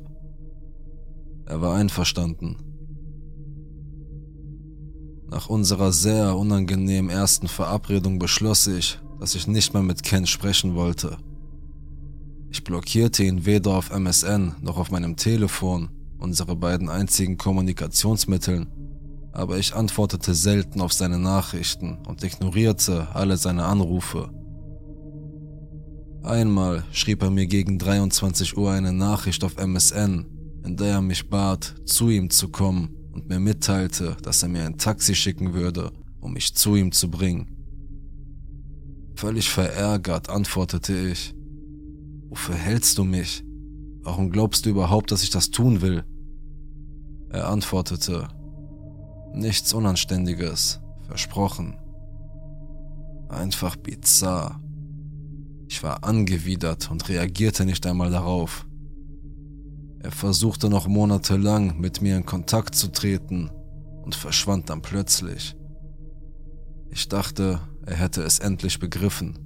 Er 1.45 1.62
war 1.62 1.76
einverstanden. 1.76 2.58
Nach 5.30 5.47
unserer 5.47 5.91
sehr 5.91 6.36
unangenehmen 6.36 7.12
ersten 7.12 7.47
Verabredung 7.47 8.17
beschloss 8.17 8.65
ich, 8.65 8.99
dass 9.19 9.36
ich 9.36 9.45
nicht 9.45 9.76
mehr 9.76 9.84
mit 9.84 10.02
Ken 10.02 10.26
sprechen 10.26 10.73
wollte. 10.73 11.17
Ich 12.49 12.63
blockierte 12.63 13.23
ihn 13.23 13.45
weder 13.45 13.76
auf 13.76 13.91
MSN 13.91 14.56
noch 14.62 14.78
auf 14.78 14.89
meinem 14.89 15.17
Telefon, 15.17 15.89
unsere 16.17 16.56
beiden 16.56 16.89
einzigen 16.89 17.38
Kommunikationsmitteln, 17.38 18.67
aber 19.33 19.57
ich 19.57 19.73
antwortete 19.73 20.35
selten 20.35 20.79
auf 20.79 20.93
seine 20.93 21.17
Nachrichten 21.17 21.97
und 22.07 22.23
ignorierte 22.23 23.07
alle 23.13 23.35
seine 23.37 23.65
Anrufe. 23.65 24.29
Einmal 26.23 26.85
schrieb 26.91 27.23
er 27.23 27.31
mir 27.31 27.47
gegen 27.47 27.79
23 27.79 28.55
Uhr 28.55 28.71
eine 28.71 28.93
Nachricht 28.93 29.43
auf 29.43 29.57
MSN, 29.57 30.25
in 30.63 30.77
der 30.77 30.93
er 30.93 31.01
mich 31.01 31.29
bat, 31.29 31.75
zu 31.85 32.09
ihm 32.09 32.29
zu 32.29 32.49
kommen 32.49 32.95
und 33.11 33.27
mir 33.27 33.39
mitteilte, 33.39 34.15
dass 34.21 34.43
er 34.43 34.49
mir 34.49 34.65
ein 34.65 34.77
Taxi 34.77 35.15
schicken 35.15 35.53
würde, 35.53 35.91
um 36.21 36.33
mich 36.33 36.55
zu 36.55 36.75
ihm 36.75 36.91
zu 36.91 37.09
bringen. 37.09 37.49
Völlig 39.15 39.49
verärgert 39.49 40.29
antwortete 40.29 40.95
ich, 40.95 41.35
Wofür 42.29 42.55
hältst 42.55 42.97
du 42.97 43.03
mich? 43.03 43.43
Warum 44.01 44.31
glaubst 44.31 44.65
du 44.65 44.69
überhaupt, 44.69 45.11
dass 45.11 45.23
ich 45.23 45.29
das 45.29 45.51
tun 45.51 45.81
will? 45.81 46.03
Er 47.29 47.47
antwortete, 47.49 48.27
Nichts 49.33 49.73
Unanständiges, 49.73 50.79
versprochen. 51.07 51.77
Einfach 53.29 53.75
bizarr. 53.75 54.61
Ich 55.67 55.81
war 55.81 56.03
angewidert 56.03 56.91
und 56.91 57.09
reagierte 57.09 57.65
nicht 57.65 57.85
einmal 57.87 58.11
darauf. 58.11 58.67
Er 59.99 60.11
versuchte 60.11 60.69
noch 60.69 60.87
monatelang 60.87 61.79
mit 61.79 62.01
mir 62.01 62.15
in 62.15 62.25
Kontakt 62.25 62.75
zu 62.75 62.89
treten 62.89 63.49
und 64.03 64.13
verschwand 64.13 64.69
dann 64.69 64.81
plötzlich. 64.83 65.55
Ich 66.89 67.07
dachte, 67.07 67.59
er 67.85 67.95
hätte 67.95 68.21
es 68.21 68.37
endlich 68.37 68.79
begriffen. 68.79 69.39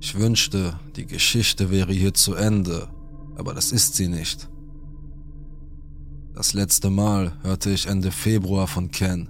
Ich 0.00 0.14
wünschte, 0.14 0.78
die 0.94 1.06
Geschichte 1.06 1.70
wäre 1.70 1.92
hier 1.92 2.14
zu 2.14 2.34
Ende, 2.34 2.88
aber 3.36 3.54
das 3.54 3.72
ist 3.72 3.94
sie 3.94 4.06
nicht. 4.06 4.48
Das 6.34 6.54
letzte 6.54 6.88
Mal 6.88 7.34
hörte 7.42 7.70
ich 7.70 7.86
Ende 7.86 8.10
Februar 8.10 8.66
von 8.66 8.90
Ken. 8.90 9.28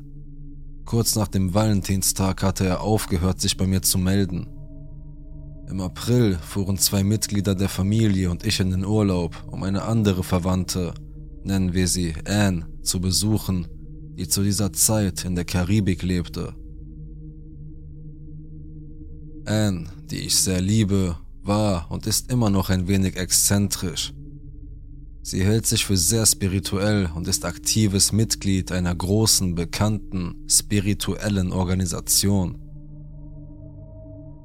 Kurz 0.84 1.16
nach 1.16 1.26
dem 1.26 1.52
Valentinstag 1.52 2.44
hatte 2.44 2.64
er 2.64 2.80
aufgehört, 2.80 3.40
sich 3.40 3.56
bei 3.56 3.66
mir 3.66 3.82
zu 3.82 3.98
melden. 3.98 4.46
Im 5.68 5.80
April 5.80 6.38
fuhren 6.38 6.78
zwei 6.78 7.02
Mitglieder 7.02 7.56
der 7.56 7.68
Familie 7.68 8.30
und 8.30 8.46
ich 8.46 8.60
in 8.60 8.70
den 8.70 8.84
Urlaub, 8.84 9.34
um 9.50 9.64
eine 9.64 9.82
andere 9.82 10.22
Verwandte, 10.22 10.94
nennen 11.42 11.72
wir 11.72 11.88
sie 11.88 12.14
Anne, 12.24 12.68
zu 12.82 13.00
besuchen, 13.00 13.66
die 14.16 14.28
zu 14.28 14.44
dieser 14.44 14.72
Zeit 14.72 15.24
in 15.24 15.34
der 15.34 15.44
Karibik 15.44 16.02
lebte. 16.02 16.54
Anne, 19.44 19.88
die 20.08 20.20
ich 20.20 20.36
sehr 20.36 20.60
liebe, 20.60 21.16
war 21.42 21.90
und 21.90 22.06
ist 22.06 22.30
immer 22.30 22.48
noch 22.48 22.70
ein 22.70 22.86
wenig 22.86 23.16
exzentrisch. 23.16 24.12
Sie 25.22 25.44
hält 25.44 25.66
sich 25.66 25.84
für 25.84 25.96
sehr 25.96 26.26
spirituell 26.26 27.08
und 27.14 27.28
ist 27.28 27.44
aktives 27.44 28.12
Mitglied 28.12 28.72
einer 28.72 28.94
großen, 28.94 29.54
bekannten, 29.54 30.44
spirituellen 30.48 31.52
Organisation. 31.52 32.58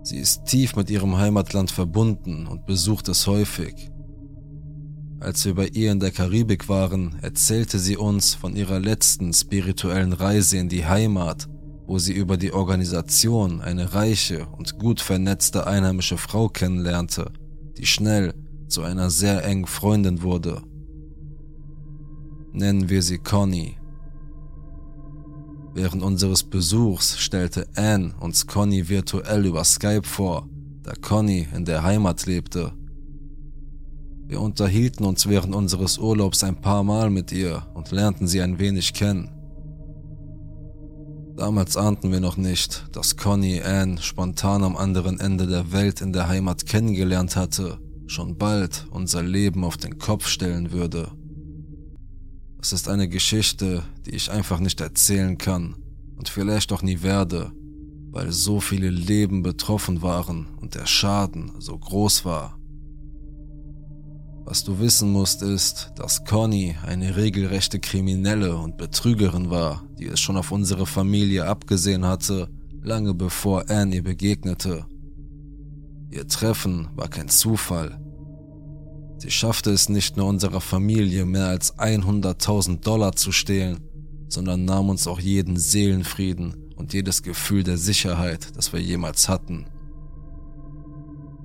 Sie 0.04 0.20
ist 0.20 0.46
tief 0.46 0.76
mit 0.76 0.90
ihrem 0.90 1.18
Heimatland 1.18 1.72
verbunden 1.72 2.48
und 2.48 2.66
besucht 2.66 3.10
es 3.10 3.28
häufig. 3.28 3.90
Als 5.20 5.44
wir 5.46 5.56
bei 5.56 5.68
ihr 5.68 5.92
in 5.92 6.00
der 6.00 6.12
Karibik 6.12 6.70
waren, 6.70 7.18
erzählte 7.22 7.80
sie 7.80 7.98
uns 7.98 8.36
von 8.36 8.56
ihrer 8.56 8.80
letzten 8.80 9.34
spirituellen 9.34 10.14
Reise 10.14 10.58
in 10.58 10.70
die 10.70 10.86
Heimat 10.86 11.50
wo 11.88 11.98
sie 12.00 12.14
über 12.14 12.36
die 12.38 12.52
Organisation 12.52 13.62
eine 13.62 13.94
reiche 13.94 14.46
und 14.46 14.78
gut 14.78 15.00
vernetzte 15.00 15.66
einheimische 15.66 16.18
Frau 16.18 16.50
kennenlernte, 16.50 17.32
die 17.78 17.86
schnell 17.86 18.34
zu 18.68 18.84
einer 18.84 19.10
sehr 19.10 19.44
engen 19.46 19.66
Freundin 19.66 20.22
wurde. 20.22 20.62
Nennen 22.52 22.90
wir 22.90 23.02
sie 23.02 23.18
Conny. 23.18 23.78
Während 25.74 26.02
unseres 26.02 26.44
Besuchs 26.44 27.20
stellte 27.20 27.68
Anne 27.76 28.16
uns 28.20 28.48
Conny 28.48 28.90
virtuell 28.90 29.46
über 29.46 29.64
Skype 29.64 30.08
vor, 30.08 30.50
da 30.82 30.94
Conny 31.00 31.48
in 31.54 31.66
der 31.66 31.84
Heimat 31.84 32.26
lebte. 32.26 32.74
Wir 34.26 34.42
unterhielten 34.42 35.06
uns 35.06 35.28
während 35.28 35.56
unseres 35.56 36.00
Urlaubs 36.00 36.44
ein 36.44 36.60
paar 36.60 36.84
Mal 36.84 37.10
mit 37.10 37.32
ihr 37.32 37.66
und 37.76 37.92
lernten 37.92 38.28
sie 38.28 38.42
ein 38.42 38.60
wenig 38.60 38.94
kennen. 38.94 39.30
Damals 41.38 41.78
ahnten 41.78 42.12
wir 42.12 42.20
noch 42.20 42.36
nicht, 42.36 42.88
dass 42.92 43.16
Connie 43.16 43.62
Anne 43.62 44.02
spontan 44.02 44.64
am 44.64 44.76
anderen 44.76 45.20
Ende 45.20 45.46
der 45.46 45.72
Welt 45.72 46.02
in 46.02 46.12
der 46.12 46.28
Heimat 46.28 46.66
kennengelernt 46.66 47.36
hatte, 47.36 47.78
schon 48.08 48.38
bald 48.38 48.88
unser 48.92 49.22
Leben 49.22 49.64
auf 49.64 49.78
den 49.78 49.98
Kopf 49.98 50.28
stellen 50.28 50.72
würde. 50.72 51.12
Es 52.62 52.74
ist 52.74 52.90
eine 52.90 53.08
Geschichte, 53.08 53.84
die 54.06 54.16
ich 54.16 54.32
einfach 54.32 54.60
nicht 54.60 54.82
erzählen 54.82 55.38
kann 55.38 55.76
und 56.16 56.30
vielleicht 56.30 56.72
auch 56.74 56.82
nie 56.82 57.02
werde, 57.02 57.52
weil 58.12 58.32
so 58.32 58.60
viele 58.60 58.90
Leben 58.90 59.44
betroffen 59.44 60.02
waren 60.02 60.48
und 60.60 60.76
der 60.76 60.86
Schaden 60.86 61.52
so 61.60 61.78
groß 61.78 62.26
war. 62.26 62.58
Was 64.44 64.64
du 64.64 64.80
wissen 64.80 65.12
musst 65.12 65.42
ist, 65.42 65.92
dass 65.96 66.24
Conny 66.24 66.76
eine 66.82 67.18
regelrechte 67.18 67.80
Kriminelle 67.80 68.56
und 68.56 68.78
Betrügerin 68.78 69.50
war, 69.50 69.84
die 70.00 70.06
es 70.08 70.22
schon 70.22 70.38
auf 70.38 70.54
unsere 70.54 70.86
Familie 70.86 71.46
abgesehen 71.46 72.06
hatte, 72.06 72.48
lange 72.82 73.14
bevor 73.14 73.70
Anne 73.70 73.96
ihr 73.96 74.04
begegnete. 74.04 74.86
Ihr 76.10 76.28
Treffen 76.28 76.90
war 76.96 77.10
kein 77.10 77.28
Zufall. 77.28 78.00
Sie 79.18 79.32
schaffte 79.32 79.72
es 79.72 79.90
nicht 79.90 80.16
nur 80.16 80.28
unserer 80.28 80.62
Familie 80.62 81.26
mehr 81.26 81.48
als 81.48 81.78
100.000 81.78 82.82
Dollar 82.82 83.16
zu 83.16 83.32
stehlen, 83.32 83.80
sondern 84.30 84.66
nahm 84.66 84.90
uns 84.90 85.08
auch 85.08 85.20
jeden 85.20 85.58
Seelenfrieden 85.58 86.72
und 86.76 86.94
jedes 86.94 87.24
Gefühl 87.24 87.64
der 87.64 87.78
Sicherheit, 87.78 88.56
das 88.56 88.72
wir 88.72 88.82
jemals 88.82 89.28
hatten. 89.28 89.66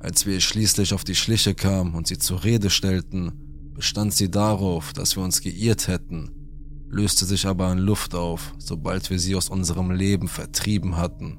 Als 0.01 0.27
wir 0.27 0.41
schließlich 0.41 0.95
auf 0.95 1.05
die 1.05 1.15
Schliche 1.15 1.55
kamen 1.55 1.95
und 1.95 2.07
sie 2.07 2.19
zur 2.19 2.45
Rede 2.45 2.71
stellten, 2.71 3.33
bestand 3.75 4.13
sie 4.13 4.31
darauf, 4.31 4.93
dass 4.93 5.17
wir 5.17 5.23
uns 5.23 5.41
geirrt 5.41 5.89
hätten, 5.89 6.31
löste 6.89 7.25
sich 7.25 7.47
aber 7.47 7.73
in 7.73 7.79
Luft 7.79 8.15
auf, 8.15 8.53
sobald 8.59 9.11
wir 9.11 9.19
sie 9.19 9.35
aus 9.35 9.49
unserem 9.49 9.91
Leben 9.91 10.29
vertrieben 10.29 10.97
hatten. 10.97 11.39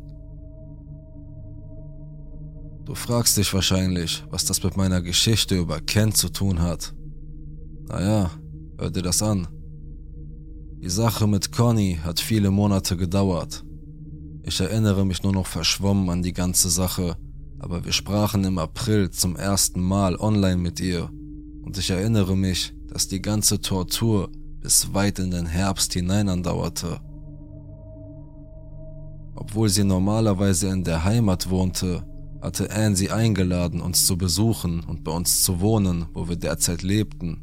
Du 2.86 2.96
fragst 2.96 3.38
dich 3.38 3.54
wahrscheinlich, 3.54 4.24
was 4.30 4.46
das 4.46 4.62
mit 4.64 4.76
meiner 4.76 5.02
Geschichte 5.02 5.56
über 5.56 5.80
Ken 5.80 6.14
zu 6.14 6.30
tun 6.30 6.62
hat. 6.62 6.94
Naja, 7.88 8.32
hör 8.78 8.92
dir 8.92 9.02
das 9.02 9.22
an. 9.22 9.48
Die 10.82 10.90
Sache 10.90 11.28
mit 11.28 11.52
Conny 11.52 12.00
hat 12.04 12.20
viele 12.20 12.52
Monate 12.52 12.98
gedauert. 12.98 13.64
Ich 14.44 14.60
erinnere 14.60 15.06
mich 15.06 15.24
nur 15.24 15.32
noch 15.32 15.48
verschwommen 15.48 16.10
an 16.10 16.22
die 16.22 16.34
ganze 16.34 16.70
Sache 16.70 17.16
aber 17.64 17.86
wir 17.86 17.94
sprachen 17.94 18.44
im 18.44 18.58
April 18.58 19.10
zum 19.10 19.38
ersten 19.38 19.80
Mal 19.80 20.18
online 20.18 20.58
mit 20.58 20.82
ihr 20.82 21.10
und 21.64 21.78
ich 21.78 21.90
erinnere 21.92 22.36
mich, 22.36 22.74
dass 22.90 23.08
die 23.08 23.22
ganze 23.22 23.62
Tortur 23.62 24.30
bis 24.60 24.94
weit 24.94 25.18
in 25.18 25.32
den 25.32 25.46
Herbst 25.46 25.94
hinein 25.94 26.28
andauerte. 26.28 27.00
Obwohl 29.34 29.70
sie 29.70 29.86
normalerweise 29.86 30.68
in 30.68 30.84
der 30.84 31.06
Heimat 31.06 31.50
wohnte, 31.50 32.06
hatte 32.44 32.70
Anne 32.72 32.96
sie 32.96 33.10
eingeladen, 33.10 33.80
uns 33.80 34.06
zu 34.06 34.18
besuchen 34.18 34.82
und 34.82 35.06
bei 35.06 35.12
uns 35.14 35.44
zu 35.44 35.62
wohnen, 35.62 36.08
wo 36.14 36.28
wir 36.28 36.36
derzeit 36.36 36.84
lebten. 36.84 37.38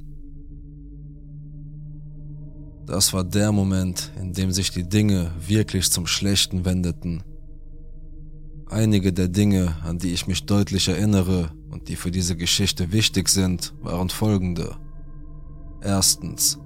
Das 2.86 3.14
war 3.14 3.24
der 3.24 3.50
Moment, 3.50 4.12
in 4.20 4.34
dem 4.34 4.52
sich 4.52 4.70
die 4.72 4.86
Dinge 4.86 5.32
wirklich 5.46 5.90
zum 5.90 6.06
Schlechten 6.06 6.66
wendeten. 6.66 7.22
Einige 8.68 9.12
der 9.12 9.28
Dinge, 9.28 9.76
an 9.84 9.98
die 9.98 10.12
ich 10.12 10.26
mich 10.26 10.44
deutlich 10.44 10.88
erinnere 10.88 11.50
und 11.70 11.88
die 11.88 11.96
für 11.96 12.10
diese 12.10 12.36
Geschichte 12.36 12.92
wichtig 12.92 13.30
sind, 13.30 13.72
waren 13.80 14.10
folgende. 14.10 14.76
Erstens. 15.82 16.58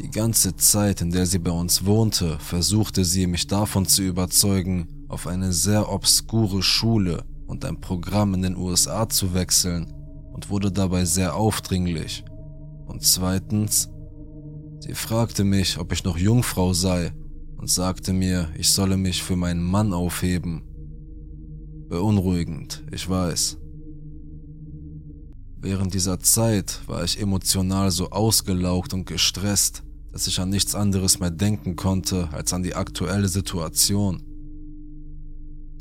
Die 0.00 0.10
ganze 0.10 0.56
Zeit, 0.56 1.02
in 1.02 1.10
der 1.10 1.26
sie 1.26 1.38
bei 1.38 1.52
uns 1.52 1.84
wohnte, 1.84 2.38
versuchte 2.38 3.04
sie 3.04 3.26
mich 3.26 3.46
davon 3.46 3.86
zu 3.86 4.02
überzeugen, 4.02 4.88
auf 5.08 5.26
eine 5.26 5.52
sehr 5.52 5.92
obskure 5.92 6.62
Schule 6.62 7.24
und 7.46 7.64
ein 7.64 7.80
Programm 7.80 8.34
in 8.34 8.42
den 8.42 8.56
USA 8.56 9.08
zu 9.08 9.34
wechseln 9.34 9.92
und 10.32 10.50
wurde 10.50 10.72
dabei 10.72 11.04
sehr 11.04 11.36
aufdringlich. 11.36 12.24
Und 12.86 13.02
zweitens, 13.02 13.88
sie 14.80 14.94
fragte 14.94 15.44
mich, 15.44 15.78
ob 15.78 15.92
ich 15.92 16.04
noch 16.04 16.18
Jungfrau 16.18 16.72
sei 16.72 17.12
und 17.56 17.70
sagte 17.70 18.12
mir, 18.12 18.48
ich 18.56 18.70
solle 18.70 18.96
mich 18.96 19.22
für 19.22 19.36
meinen 19.36 19.62
Mann 19.62 19.92
aufheben 19.92 20.62
Beunruhigend, 21.88 22.82
ich 22.90 23.08
weiß. 23.08 23.58
Während 25.58 25.94
dieser 25.94 26.18
Zeit 26.18 26.80
war 26.86 27.04
ich 27.04 27.20
emotional 27.20 27.90
so 27.90 28.10
ausgelaugt 28.10 28.92
und 28.94 29.06
gestresst, 29.06 29.84
dass 30.10 30.26
ich 30.26 30.40
an 30.40 30.48
nichts 30.48 30.74
anderes 30.74 31.20
mehr 31.20 31.30
denken 31.30 31.76
konnte 31.76 32.28
als 32.32 32.52
an 32.52 32.62
die 32.62 32.74
aktuelle 32.74 33.28
Situation. 33.28 34.22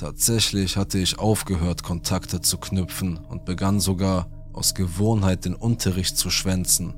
Tatsächlich 0.03 0.75
hatte 0.75 0.99
ich 0.99 1.17
aufgehört, 1.17 1.81
Kontakte 1.81 2.41
zu 2.41 2.57
knüpfen 2.57 3.15
und 3.15 3.45
begann 3.45 3.79
sogar 3.79 4.29
aus 4.51 4.73
Gewohnheit 4.73 5.45
den 5.45 5.55
Unterricht 5.55 6.17
zu 6.17 6.29
schwänzen. 6.29 6.93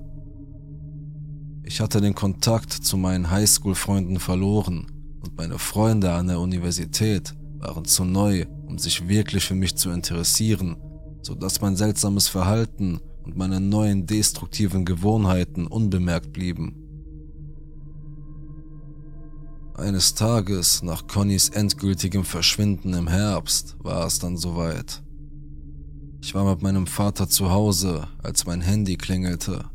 Ich 1.62 1.82
hatte 1.82 2.02
den 2.02 2.16
Kontakt 2.16 2.74
zu 2.74 2.98
meinen 2.98 3.30
Highschool-Freunden 3.30 4.20
verloren 4.20 4.88
und 5.22 5.38
meine 5.38 5.60
Freunde 5.60 6.14
an 6.14 6.26
der 6.26 6.40
Universität 6.40 7.36
waren 7.60 7.86
zu 7.86 8.06
neu, 8.06 8.48
um 8.66 8.80
sich 8.80 9.08
wirklich 9.08 9.46
für 9.46 9.54
mich 9.54 9.76
zu 9.76 9.92
interessieren, 9.92 10.76
so 11.22 11.36
dass 11.36 11.62
mein 11.62 11.76
seltsames 11.76 12.28
Verhalten 12.28 13.00
und 13.22 13.38
meine 13.38 13.60
neuen 13.60 14.08
destruktiven 14.08 14.84
Gewohnheiten 14.84 15.68
unbemerkt 15.68 16.34
blieben. 16.34 16.85
Eines 19.76 20.16
Tages 20.16 20.82
nach 20.82 21.08
Connys 21.08 21.50
endgültigem 21.50 22.24
Verschwinden 22.24 22.94
im 22.94 23.08
Herbst 23.08 23.76
war 23.80 24.06
es 24.06 24.20
dann 24.20 24.38
soweit. 24.38 25.04
Ich 26.22 26.34
war 26.34 26.50
mit 26.50 26.62
meinem 26.62 26.88
Vater 26.88 27.28
zu 27.30 27.52
Hause, 27.52 28.08
als 28.24 28.46
mein 28.46 28.62
Handy 28.62 28.96
klingelte. 28.96 29.66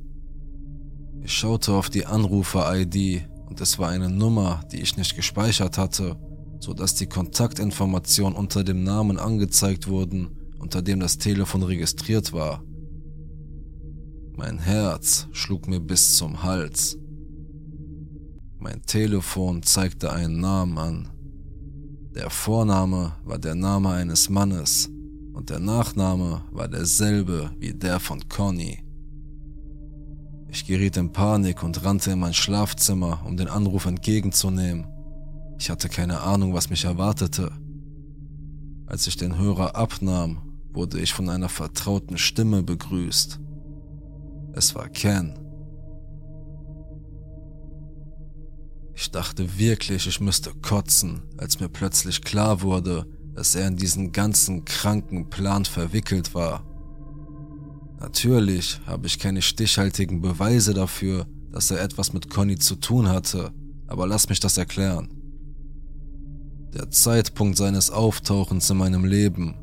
Ich 1.22 1.32
schaute 1.32 1.72
auf 1.72 1.90
die 1.90 2.06
Anrufer-ID 2.06 3.28
und 3.48 3.60
es 3.60 3.78
war 3.78 3.90
eine 3.90 4.08
Nummer, 4.08 4.62
die 4.72 4.80
ich 4.80 4.96
nicht 4.96 5.14
gespeichert 5.14 5.78
hatte 5.78 6.16
sodass 6.60 6.94
die 6.94 7.06
Kontaktinformationen 7.06 8.38
unter 8.38 8.62
dem 8.62 8.84
Namen 8.84 9.18
angezeigt 9.18 9.88
wurden, 9.88 10.36
unter 10.58 10.82
dem 10.82 11.00
das 11.00 11.18
Telefon 11.18 11.62
registriert 11.62 12.32
war. 12.32 12.62
Mein 14.36 14.58
Herz 14.58 15.26
schlug 15.32 15.66
mir 15.68 15.80
bis 15.80 16.16
zum 16.16 16.42
Hals. 16.42 16.98
Mein 18.62 18.82
Telefon 18.82 19.62
zeigte 19.62 20.12
einen 20.12 20.38
Namen 20.38 20.76
an. 20.76 21.08
Der 22.14 22.28
Vorname 22.28 23.12
war 23.24 23.38
der 23.38 23.54
Name 23.54 23.88
eines 23.88 24.28
Mannes 24.28 24.90
und 25.32 25.48
der 25.48 25.60
Nachname 25.60 26.42
war 26.50 26.68
derselbe 26.68 27.52
wie 27.58 27.72
der 27.72 27.98
von 28.00 28.28
Conny. 28.28 28.84
Ich 30.48 30.66
geriet 30.66 30.98
in 30.98 31.10
Panik 31.10 31.62
und 31.62 31.82
rannte 31.82 32.10
in 32.10 32.18
mein 32.18 32.34
Schlafzimmer, 32.34 33.22
um 33.24 33.38
den 33.38 33.48
Anruf 33.48 33.86
entgegenzunehmen. 33.86 34.86
Ich 35.58 35.70
hatte 35.70 35.88
keine 35.88 36.20
Ahnung, 36.20 36.52
was 36.52 36.68
mich 36.68 36.84
erwartete. 36.84 37.50
Als 38.84 39.06
ich 39.06 39.16
den 39.16 39.38
Hörer 39.38 39.74
abnahm, 39.74 40.42
wurde 40.70 41.00
ich 41.00 41.14
von 41.14 41.30
einer 41.30 41.48
vertrauten 41.48 42.18
Stimme 42.18 42.62
begrüßt. 42.62 43.40
Es 44.52 44.74
war 44.74 44.90
Ken. 44.90 45.39
Ich 49.02 49.10
dachte 49.10 49.58
wirklich, 49.58 50.06
ich 50.06 50.20
müsste 50.20 50.52
kotzen, 50.60 51.22
als 51.38 51.58
mir 51.58 51.70
plötzlich 51.70 52.20
klar 52.20 52.60
wurde, 52.60 53.06
dass 53.34 53.54
er 53.54 53.66
in 53.66 53.78
diesen 53.78 54.12
ganzen 54.12 54.66
kranken 54.66 55.30
Plan 55.30 55.64
verwickelt 55.64 56.34
war. 56.34 56.66
Natürlich 57.98 58.78
habe 58.84 59.06
ich 59.06 59.18
keine 59.18 59.40
stichhaltigen 59.40 60.20
Beweise 60.20 60.74
dafür, 60.74 61.26
dass 61.50 61.70
er 61.70 61.80
etwas 61.80 62.12
mit 62.12 62.28
Conny 62.28 62.58
zu 62.58 62.76
tun 62.76 63.08
hatte, 63.08 63.52
aber 63.86 64.06
lass 64.06 64.28
mich 64.28 64.38
das 64.38 64.58
erklären. 64.58 65.08
Der 66.74 66.90
Zeitpunkt 66.90 67.56
seines 67.56 67.90
Auftauchens 67.90 68.68
in 68.68 68.76
meinem 68.76 69.06
Leben, 69.06 69.54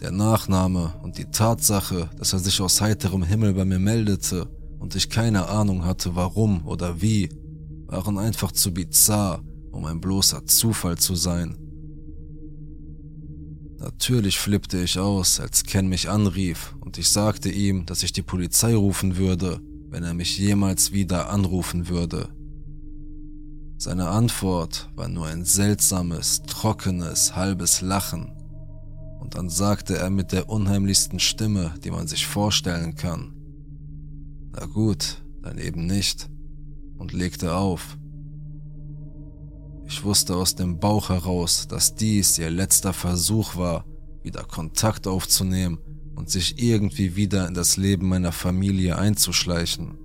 der 0.00 0.10
Nachname 0.10 0.94
und 1.04 1.16
die 1.16 1.30
Tatsache, 1.30 2.10
dass 2.18 2.32
er 2.32 2.40
sich 2.40 2.60
aus 2.60 2.80
heiterem 2.80 3.22
Himmel 3.22 3.54
bei 3.54 3.64
mir 3.64 3.78
meldete 3.78 4.48
und 4.80 4.96
ich 4.96 5.10
keine 5.10 5.48
Ahnung 5.48 5.84
hatte, 5.84 6.16
warum 6.16 6.66
oder 6.66 7.00
wie, 7.00 7.28
waren 7.90 8.18
einfach 8.18 8.52
zu 8.52 8.72
bizarr, 8.72 9.42
um 9.72 9.84
ein 9.84 10.00
bloßer 10.00 10.46
Zufall 10.46 10.96
zu 10.96 11.16
sein. 11.16 11.56
Natürlich 13.78 14.38
flippte 14.38 14.78
ich 14.78 14.98
aus, 14.98 15.40
als 15.40 15.64
Ken 15.64 15.88
mich 15.88 16.08
anrief 16.08 16.76
und 16.80 16.98
ich 16.98 17.08
sagte 17.08 17.50
ihm, 17.50 17.86
dass 17.86 18.02
ich 18.02 18.12
die 18.12 18.22
Polizei 18.22 18.74
rufen 18.74 19.16
würde, 19.16 19.60
wenn 19.88 20.04
er 20.04 20.14
mich 20.14 20.38
jemals 20.38 20.92
wieder 20.92 21.30
anrufen 21.30 21.88
würde. 21.88 22.28
Seine 23.78 24.08
Antwort 24.08 24.90
war 24.94 25.08
nur 25.08 25.26
ein 25.26 25.44
seltsames, 25.44 26.42
trockenes, 26.42 27.34
halbes 27.34 27.80
Lachen. 27.80 28.30
Und 29.18 29.36
dann 29.36 29.48
sagte 29.48 29.96
er 29.96 30.10
mit 30.10 30.32
der 30.32 30.50
unheimlichsten 30.50 31.18
Stimme, 31.18 31.74
die 31.82 31.90
man 31.90 32.06
sich 32.06 32.26
vorstellen 32.26 32.94
kann. 32.94 33.32
Na 34.52 34.66
gut, 34.66 35.22
dann 35.42 35.56
eben 35.56 35.86
nicht. 35.86 36.28
Und 37.00 37.12
legte 37.12 37.56
auf. 37.56 37.98
Ich 39.86 40.04
wusste 40.04 40.36
aus 40.36 40.54
dem 40.54 40.78
Bauch 40.78 41.08
heraus, 41.08 41.66
dass 41.66 41.96
dies 41.96 42.38
ihr 42.38 42.50
letzter 42.50 42.92
Versuch 42.92 43.56
war, 43.56 43.84
wieder 44.22 44.44
Kontakt 44.44 45.08
aufzunehmen 45.08 45.78
und 46.14 46.30
sich 46.30 46.62
irgendwie 46.62 47.16
wieder 47.16 47.48
in 47.48 47.54
das 47.54 47.76
Leben 47.76 48.08
meiner 48.08 48.30
Familie 48.30 48.98
einzuschleichen. 48.98 49.98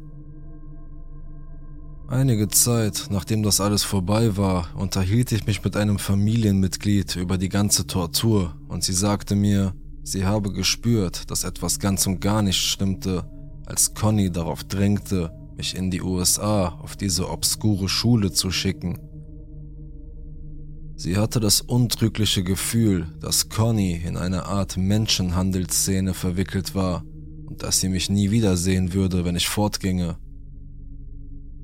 Einige 2.08 2.48
Zeit, 2.48 3.08
nachdem 3.10 3.44
das 3.44 3.60
alles 3.60 3.84
vorbei 3.84 4.38
war, 4.38 4.70
unterhielt 4.76 5.32
ich 5.32 5.46
mich 5.46 5.64
mit 5.64 5.76
einem 5.76 6.00
Familienmitglied 6.00 7.16
über 7.16 7.38
die 7.38 7.50
ganze 7.50 7.86
Tortur 7.88 8.56
und 8.68 8.84
sie 8.84 8.94
sagte 8.94 9.36
mir, 9.36 9.76
sie 10.04 10.26
habe 10.26 10.54
gespürt, 10.54 11.30
dass 11.30 11.44
etwas 11.44 11.80
ganz 11.80 12.08
und 12.08 12.22
gar 12.22 12.42
nicht 12.42 12.60
stimmte, 12.60 13.30
als 13.66 13.94
Conny 13.94 14.32
darauf 14.32 14.64
drängte, 14.64 15.32
mich 15.56 15.76
in 15.76 15.92
die 15.92 16.02
USA 16.02 16.70
auf 16.70 16.96
diese 16.96 17.30
obskure 17.30 17.90
Schule 17.90 18.32
zu 18.32 18.52
schicken 18.52 19.00
Sie 20.98 21.18
hatte 21.18 21.42
das 21.42 21.60
untrügliche 21.60 22.44
Gefühl, 22.44 23.08
dass 23.20 23.50
Conny 23.50 23.96
in 23.96 24.16
eine 24.16 24.46
Art 24.46 24.78
Menschenhandelsszene 24.78 26.14
verwickelt 26.14 26.74
war 26.74 27.04
und 27.46 27.64
dass 27.64 27.82
sie 27.82 27.90
mich 27.90 28.10
nie 28.10 28.32
wiedersehen 28.32 28.94
würde, 28.94 29.26
wenn 29.26 29.36
ich 29.36 29.50
fortginge. 29.50 30.18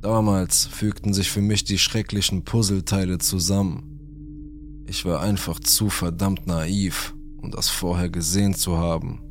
Damals 0.02 0.66
fügten 0.66 1.14
sich 1.14 1.32
für 1.32 1.42
mich 1.42 1.64
die 1.64 1.78
schrecklichen 1.78 2.44
Puzzleteile 2.44 3.20
zusammen. 3.20 4.84
Ich 4.86 5.06
war 5.06 5.22
einfach 5.22 5.60
zu 5.62 5.90
verdammt 5.90 6.46
naiv, 6.46 7.16
um 7.38 7.52
das 7.52 7.70
vorher 7.70 8.10
gesehen 8.10 8.54
zu 8.54 8.78
haben. 8.78 9.22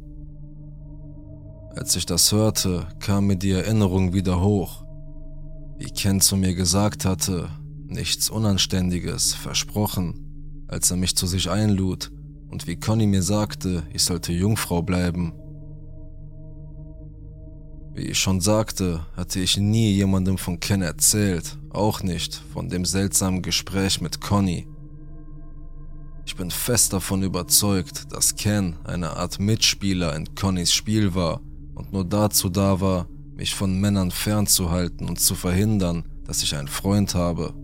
Als 1.77 1.95
ich 1.95 2.05
das 2.05 2.33
hörte, 2.33 2.89
kam 2.99 3.29
mir 3.29 3.37
die 3.37 3.53
Erinnerung 3.53 4.13
wieder 4.13 4.43
hoch. 4.43 4.85
Wie 5.79 5.91
Ken 5.91 6.21
zu 6.21 6.37
mir 6.37 6.55
gesagt 6.55 7.05
hatte, 7.05 7.49
Nichts 7.91 8.31
Unanständiges, 8.31 9.35
versprochen, 9.35 10.65
als 10.69 10.93
er 10.93 10.97
mich 10.97 11.17
zu 11.17 11.27
sich 11.27 11.51
einlud 11.51 12.13
und 12.49 12.69
wie 12.69 12.77
Conny 12.77 13.09
mir 13.09 13.25
sagte, 13.25 13.83
ich 13.93 14.05
sollte 14.05 14.33
Jungfrau 14.33 14.81
bleiben. 14.81 15.33
Wie 17.95 18.03
ich 18.03 18.19
schon 18.21 18.41
sagte, 18.41 19.05
hatte 19.17 19.41
ich 19.41 19.57
nie 19.57 19.91
jemandem 19.91 20.39
von 20.39 20.61
Ken 20.61 20.83
erzählt, 20.83 21.59
auch 21.71 22.05
nicht 22.05 22.37
von 22.53 22.69
dem 22.69 22.85
seltsamen 22.85 23.43
Gespräch 23.43 24.01
mit 24.01 24.21
Conny. 24.21 24.69
Ich 26.27 26.37
bin 26.37 26.53
fest 26.53 26.93
davon 26.93 27.25
überzeugt, 27.25 28.13
dass 28.13 28.37
Ken 28.37 28.77
eine 28.85 29.17
Art 29.17 29.41
Mitspieler 29.41 30.15
in 30.15 30.33
Connys 30.37 30.73
Spiel 30.73 31.17
war 31.17 31.41
und 31.81 31.93
nur 31.95 32.05
dazu 32.05 32.51
da 32.51 32.81
war, 32.81 33.09
mich 33.35 33.55
von 33.55 33.81
Männern 33.81 34.11
fernzuhalten 34.11 35.09
und 35.09 35.19
zu 35.19 35.35
verhindern, 35.35 36.05
dass 36.25 36.43
ich 36.43 36.55
einen 36.55 36.69
Freund 36.69 37.15
habe. 37.15 37.55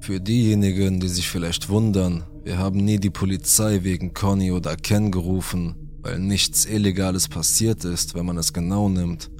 Für 0.00 0.18
diejenigen, 0.18 0.98
die 0.98 1.08
sich 1.08 1.28
vielleicht 1.28 1.68
wundern, 1.68 2.24
wir 2.42 2.56
haben 2.56 2.82
nie 2.82 2.98
die 2.98 3.10
Polizei 3.10 3.84
wegen 3.84 4.14
Conny 4.14 4.50
oder 4.50 4.76
Ken 4.76 5.10
gerufen, 5.10 5.74
weil 6.00 6.18
nichts 6.18 6.64
Illegales 6.64 7.28
passiert 7.28 7.84
ist, 7.84 8.14
wenn 8.14 8.24
man 8.24 8.38
es 8.38 8.54
genau 8.54 8.88
nimmt. 8.88 9.30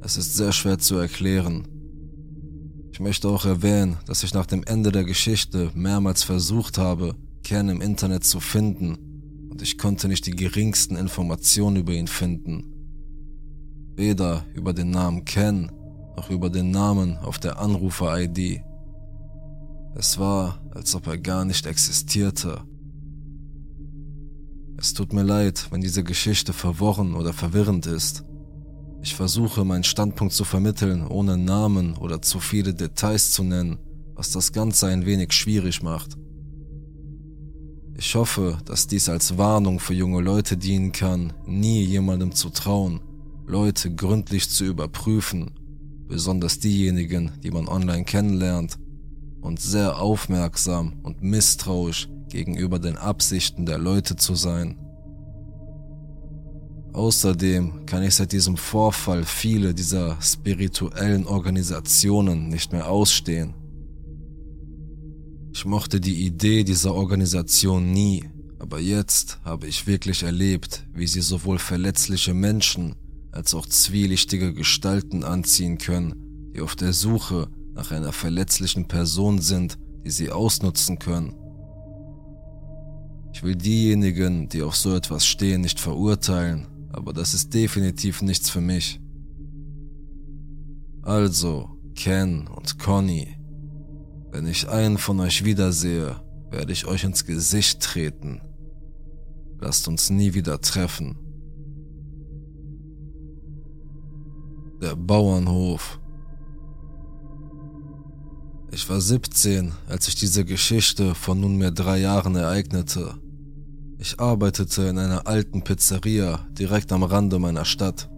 Es 0.00 0.16
ist 0.16 0.34
sehr 0.34 0.50
schwer 0.50 0.80
zu 0.80 0.96
erklären. 0.96 1.68
Ich 2.90 2.98
möchte 2.98 3.28
auch 3.28 3.44
erwähnen, 3.44 3.96
dass 4.06 4.24
ich 4.24 4.34
nach 4.34 4.46
dem 4.46 4.64
Ende 4.64 4.90
der 4.90 5.04
Geschichte 5.04 5.70
mehrmals 5.74 6.24
versucht 6.24 6.78
habe, 6.78 7.14
Ken 7.44 7.68
im 7.68 7.80
Internet 7.80 8.24
zu 8.24 8.40
finden, 8.40 8.98
und 9.54 9.62
ich 9.62 9.78
konnte 9.78 10.08
nicht 10.08 10.26
die 10.26 10.32
geringsten 10.32 10.96
Informationen 10.96 11.76
über 11.76 11.92
ihn 11.92 12.08
finden. 12.08 12.64
Weder 13.94 14.44
über 14.52 14.72
den 14.72 14.90
Namen 14.90 15.24
Ken 15.24 15.70
noch 16.16 16.28
über 16.28 16.50
den 16.50 16.72
Namen 16.72 17.18
auf 17.18 17.38
der 17.38 17.60
Anrufer-ID. 17.60 18.62
Es 19.94 20.18
war, 20.18 20.60
als 20.72 20.96
ob 20.96 21.06
er 21.06 21.18
gar 21.18 21.44
nicht 21.44 21.66
existierte. 21.66 22.62
Es 24.76 24.92
tut 24.92 25.12
mir 25.12 25.22
leid, 25.22 25.68
wenn 25.70 25.80
diese 25.80 26.02
Geschichte 26.02 26.52
verworren 26.52 27.14
oder 27.14 27.32
verwirrend 27.32 27.86
ist. 27.86 28.24
Ich 29.02 29.14
versuche, 29.14 29.64
meinen 29.64 29.84
Standpunkt 29.84 30.34
zu 30.34 30.42
vermitteln, 30.42 31.06
ohne 31.06 31.38
Namen 31.38 31.96
oder 31.96 32.20
zu 32.20 32.40
viele 32.40 32.74
Details 32.74 33.30
zu 33.30 33.44
nennen, 33.44 33.78
was 34.16 34.32
das 34.32 34.50
Ganze 34.50 34.88
ein 34.88 35.06
wenig 35.06 35.32
schwierig 35.32 35.80
macht. 35.80 36.16
Ich 37.96 38.14
hoffe, 38.16 38.58
dass 38.64 38.88
dies 38.88 39.08
als 39.08 39.38
Warnung 39.38 39.78
für 39.78 39.94
junge 39.94 40.20
Leute 40.20 40.56
dienen 40.56 40.90
kann, 40.90 41.32
nie 41.46 41.82
jemandem 41.84 42.32
zu 42.32 42.50
trauen, 42.50 43.00
Leute 43.46 43.94
gründlich 43.94 44.50
zu 44.50 44.64
überprüfen, 44.64 45.52
besonders 46.08 46.58
diejenigen, 46.58 47.30
die 47.42 47.52
man 47.52 47.68
online 47.68 48.04
kennenlernt 48.04 48.78
und 49.40 49.60
sehr 49.60 50.00
aufmerksam 50.00 50.94
und 51.02 51.22
misstrauisch 51.22 52.08
gegenüber 52.30 52.80
den 52.80 52.96
Absichten 52.96 53.64
der 53.64 53.78
Leute 53.78 54.16
zu 54.16 54.34
sein. 54.34 54.76
Außerdem 56.92 57.86
kann 57.86 58.02
ich 58.02 58.14
seit 58.16 58.32
diesem 58.32 58.56
Vorfall 58.56 59.24
viele 59.24 59.74
dieser 59.74 60.20
spirituellen 60.20 61.26
Organisationen 61.26 62.48
nicht 62.48 62.72
mehr 62.72 62.88
ausstehen. 62.88 63.54
Ich 65.56 65.64
mochte 65.64 66.00
die 66.00 66.26
Idee 66.26 66.64
dieser 66.64 66.92
Organisation 66.94 67.92
nie, 67.92 68.24
aber 68.58 68.80
jetzt 68.80 69.38
habe 69.44 69.68
ich 69.68 69.86
wirklich 69.86 70.24
erlebt, 70.24 70.84
wie 70.92 71.06
sie 71.06 71.20
sowohl 71.20 71.60
verletzliche 71.60 72.34
Menschen 72.34 72.96
als 73.30 73.54
auch 73.54 73.64
zwielichtige 73.64 74.52
Gestalten 74.52 75.22
anziehen 75.22 75.78
können, 75.78 76.50
die 76.52 76.60
auf 76.60 76.74
der 76.74 76.92
Suche 76.92 77.48
nach 77.72 77.92
einer 77.92 78.10
verletzlichen 78.10 78.88
Person 78.88 79.38
sind, 79.38 79.78
die 80.04 80.10
sie 80.10 80.32
ausnutzen 80.32 80.98
können. 80.98 81.34
Ich 83.32 83.44
will 83.44 83.54
diejenigen, 83.54 84.48
die 84.48 84.62
auf 84.62 84.74
so 84.74 84.92
etwas 84.96 85.24
stehen, 85.24 85.60
nicht 85.60 85.78
verurteilen, 85.78 86.66
aber 86.92 87.12
das 87.12 87.32
ist 87.32 87.54
definitiv 87.54 88.22
nichts 88.22 88.50
für 88.50 88.60
mich. 88.60 89.00
Also, 91.02 91.70
Ken 91.94 92.48
und 92.48 92.80
Conny, 92.80 93.33
Wenn 94.34 94.48
ich 94.48 94.68
einen 94.68 94.98
von 94.98 95.20
euch 95.20 95.44
wiedersehe, 95.44 96.16
werde 96.50 96.72
ich 96.72 96.86
euch 96.86 97.04
ins 97.04 97.24
Gesicht 97.24 97.80
treten. 97.80 98.40
Lasst 99.60 99.86
uns 99.86 100.10
nie 100.10 100.34
wieder 100.34 100.60
treffen. 100.60 101.14
Der 104.82 104.96
Bauernhof. 104.96 106.00
Ich 108.72 108.90
war 108.90 109.00
17, 109.00 109.70
als 109.86 110.06
sich 110.06 110.16
diese 110.16 110.44
Geschichte 110.44 111.14
von 111.14 111.38
nunmehr 111.38 111.70
drei 111.70 111.98
Jahren 111.98 112.34
ereignete. 112.34 113.14
Ich 113.98 114.18
arbeitete 114.18 114.82
in 114.82 114.98
einer 114.98 115.28
alten 115.28 115.62
Pizzeria 115.62 116.44
direkt 116.58 116.90
am 116.90 117.04
Rande 117.04 117.38
meiner 117.38 117.64
Stadt. 117.64 118.10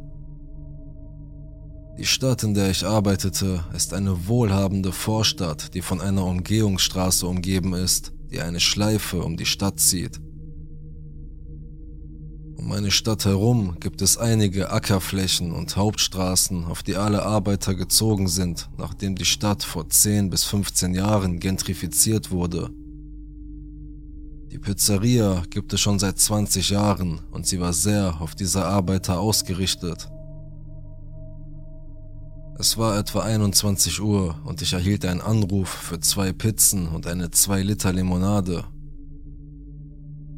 Die 1.99 2.05
Stadt, 2.05 2.43
in 2.43 2.53
der 2.53 2.71
ich 2.71 2.85
arbeitete, 2.85 3.65
ist 3.75 3.95
eine 3.95 4.29
wohlhabende 4.29 4.93
Vorstadt, 4.93 5.73
die 5.73 5.81
von 5.81 6.03
einer 6.03 6.27
Umgehungsstraße 6.27 7.27
umgeben 7.27 7.73
ist, 7.73 8.13
die 8.31 8.41
eine 8.43 8.61
Schleife 8.61 9.23
um 9.23 9.39
die 9.39 9.47
Stadt 9.47 9.81
zieht. 9.81 10.21
Um 12.59 12.69
meine 12.69 12.91
Stadt 12.91 13.25
herum 13.25 13.77
gibt 13.81 14.03
es 14.03 14.19
einige 14.19 14.71
Ackerflächen 14.71 15.53
und 15.53 15.77
Hauptstraßen, 15.77 16.67
auf 16.67 16.83
die 16.83 16.97
alle 16.97 17.23
Arbeiter 17.23 17.75
gezogen 17.75 18.29
sind, 18.29 18.69
nachdem 18.77 19.15
die 19.15 19.25
Stadt 19.25 19.63
vor 19.63 19.89
10 19.89 20.29
bis 20.29 20.45
15 20.45 20.93
Jahren 20.93 21.41
gentrifiziert 21.41 22.31
wurde. 22.31 22.69
Die 24.53 24.59
Pizzeria 24.59 25.45
gibt 25.49 25.73
es 25.73 25.81
schon 25.81 25.99
seit 25.99 26.19
20 26.19 26.69
Jahren 26.69 27.21
und 27.31 27.47
sie 27.47 27.59
war 27.59 27.73
sehr 27.73 28.21
auf 28.21 28.35
diese 28.35 28.67
Arbeiter 28.67 29.19
ausgerichtet. 29.19 30.11
Es 32.59 32.79
war 32.79 32.99
etwa 32.99 33.21
21 33.21 34.01
Uhr 34.01 34.35
und 34.47 34.63
ich 34.63 34.73
erhielt 34.73 35.05
einen 35.05 35.21
Anruf 35.21 35.69
für 35.69 36.01
zwei 36.01 36.33
Pizzen 36.33 36.89
und 36.89 37.07
eine 37.07 37.31
2 37.31 37.61
Liter 37.61 37.93
Limonade. 37.93 38.65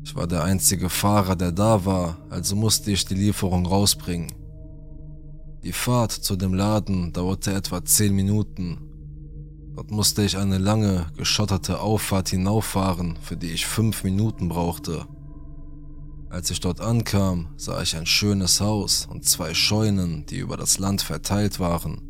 Ich 0.03 0.17
war 0.17 0.27
der 0.27 0.43
einzige 0.43 0.89
Fahrer, 0.89 1.37
der 1.37 1.53
da 1.53 1.85
war, 1.85 2.19
also 2.29 2.57
musste 2.57 2.91
ich 2.91 3.05
die 3.05 3.15
Lieferung 3.15 3.67
rausbringen. 3.67 4.33
Die 5.63 5.73
Fahrt 5.73 6.11
zu 6.11 6.35
dem 6.35 6.55
Laden 6.55 7.13
dauerte 7.13 7.53
etwa 7.53 7.85
10 7.85 8.13
Minuten. 8.13 8.79
Dort 9.77 9.93
musste 9.93 10.25
ich 10.25 10.37
eine 10.37 10.59
lange, 10.59 11.07
geschotterte 11.17 11.81
Auffahrt 11.81 12.31
hinauffahren, 12.31 13.17
für 13.23 13.37
die 13.37 13.53
ich 13.53 13.65
5 13.65 14.03
Minuten 14.03 14.49
brauchte. 14.49 15.07
Als 16.31 16.51
ich 16.51 16.59
dort 16.59 16.81
ankam, 16.81 17.51
sah 17.57 17.81
ich 17.81 17.97
ein 17.97 18.07
schönes 18.07 18.61
Haus 18.61 19.07
und 19.09 19.25
zwei 19.25 19.55
Scheunen, 19.55 20.27
die 20.27 20.39
über 20.39 20.57
das 20.57 20.81
Land 20.81 21.01
verteilt 21.01 21.61
waren. 21.61 22.08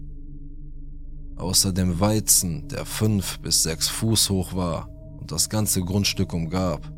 Außer 1.39 1.73
dem 1.73 2.01
Weizen, 2.01 2.69
der 2.69 2.85
fünf 2.85 3.39
bis 3.39 3.63
sechs 3.63 3.89
Fuß 3.89 4.31
hoch 4.31 4.55
war 4.55 4.89
und 5.21 5.31
das 5.31 5.49
ganze 5.49 5.81
Grundstück 5.83 6.33
umgab. 6.33 6.93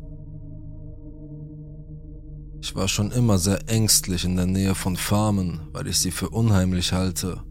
Ich 2.59 2.75
war 2.75 2.87
schon 2.87 3.11
immer 3.11 3.37
sehr 3.37 3.69
ängstlich 3.69 4.25
in 4.25 4.35
der 4.35 4.45
Nähe 4.45 4.75
von 4.75 4.95
Farmen, 4.95 5.61
weil 5.71 5.87
ich 5.87 5.99
sie 5.99 6.11
für 6.11 6.29
unheimlich 6.29 6.91
halte. 6.91 7.43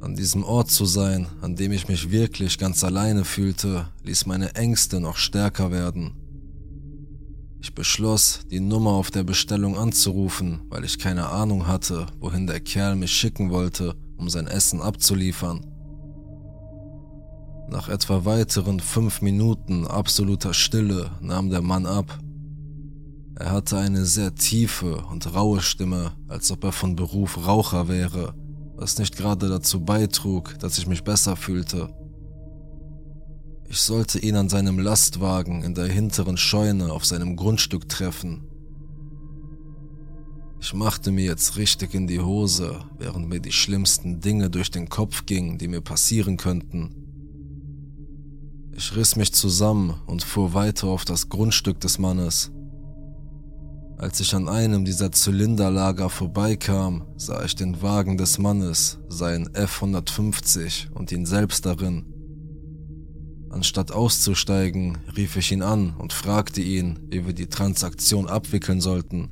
An 0.00 0.14
diesem 0.16 0.44
Ort 0.44 0.70
zu 0.70 0.86
sein, 0.86 1.26
an 1.40 1.56
dem 1.56 1.72
ich 1.72 1.88
mich 1.88 2.10
wirklich 2.10 2.58
ganz 2.58 2.82
alleine 2.82 3.24
fühlte, 3.24 3.88
ließ 4.02 4.26
meine 4.26 4.54
Ängste 4.54 5.00
noch 5.00 5.16
stärker 5.16 5.70
werden. 5.70 6.16
Ich 7.60 7.74
beschloss, 7.74 8.40
die 8.50 8.60
Nummer 8.60 8.92
auf 8.92 9.10
der 9.10 9.24
Bestellung 9.24 9.76
anzurufen, 9.76 10.62
weil 10.68 10.84
ich 10.84 10.98
keine 10.98 11.28
Ahnung 11.28 11.66
hatte, 11.66 12.06
wohin 12.18 12.46
der 12.46 12.60
Kerl 12.60 12.96
mich 12.96 13.12
schicken 13.12 13.50
wollte, 13.50 13.94
um 14.20 14.28
sein 14.28 14.46
Essen 14.46 14.80
abzuliefern. 14.80 15.66
Nach 17.70 17.88
etwa 17.88 18.24
weiteren 18.24 18.80
fünf 18.80 19.22
Minuten 19.22 19.86
absoluter 19.86 20.52
Stille 20.52 21.12
nahm 21.20 21.50
der 21.50 21.62
Mann 21.62 21.86
ab. 21.86 22.18
Er 23.36 23.52
hatte 23.52 23.78
eine 23.78 24.04
sehr 24.04 24.34
tiefe 24.34 25.04
und 25.10 25.34
raue 25.34 25.62
Stimme, 25.62 26.12
als 26.28 26.50
ob 26.50 26.64
er 26.64 26.72
von 26.72 26.96
Beruf 26.96 27.46
Raucher 27.46 27.88
wäre, 27.88 28.34
was 28.74 28.98
nicht 28.98 29.16
gerade 29.16 29.48
dazu 29.48 29.84
beitrug, 29.84 30.58
dass 30.58 30.78
ich 30.78 30.86
mich 30.86 31.04
besser 31.04 31.36
fühlte. 31.36 31.94
Ich 33.68 33.80
sollte 33.80 34.18
ihn 34.18 34.34
an 34.34 34.48
seinem 34.48 34.80
Lastwagen 34.80 35.62
in 35.62 35.74
der 35.74 35.86
hinteren 35.86 36.36
Scheune 36.36 36.92
auf 36.92 37.06
seinem 37.06 37.36
Grundstück 37.36 37.88
treffen. 37.88 38.49
Ich 40.62 40.74
machte 40.74 41.10
mir 41.10 41.24
jetzt 41.24 41.56
richtig 41.56 41.94
in 41.94 42.06
die 42.06 42.20
Hose, 42.20 42.84
während 42.98 43.28
mir 43.28 43.40
die 43.40 43.50
schlimmsten 43.50 44.20
Dinge 44.20 44.50
durch 44.50 44.70
den 44.70 44.90
Kopf 44.90 45.24
gingen, 45.24 45.56
die 45.56 45.68
mir 45.68 45.80
passieren 45.80 46.36
könnten. 46.36 46.94
Ich 48.76 48.94
riss 48.94 49.16
mich 49.16 49.32
zusammen 49.32 49.94
und 50.06 50.22
fuhr 50.22 50.52
weiter 50.52 50.88
auf 50.88 51.06
das 51.06 51.30
Grundstück 51.30 51.80
des 51.80 51.98
Mannes. 51.98 52.50
Als 53.96 54.20
ich 54.20 54.34
an 54.34 54.48
einem 54.48 54.84
dieser 54.84 55.10
Zylinderlager 55.10 56.10
vorbeikam, 56.10 57.06
sah 57.16 57.42
ich 57.42 57.56
den 57.56 57.80
Wagen 57.80 58.18
des 58.18 58.38
Mannes, 58.38 58.98
sein 59.08 59.48
F-150 59.54 60.90
und 60.92 61.10
ihn 61.10 61.24
selbst 61.24 61.64
darin. 61.64 62.04
Anstatt 63.48 63.92
auszusteigen, 63.92 64.98
rief 65.16 65.36
ich 65.36 65.52
ihn 65.52 65.62
an 65.62 65.94
und 65.96 66.12
fragte 66.12 66.60
ihn, 66.60 66.98
wie 67.08 67.26
wir 67.26 67.32
die 67.32 67.48
Transaktion 67.48 68.28
abwickeln 68.28 68.80
sollten. 68.80 69.30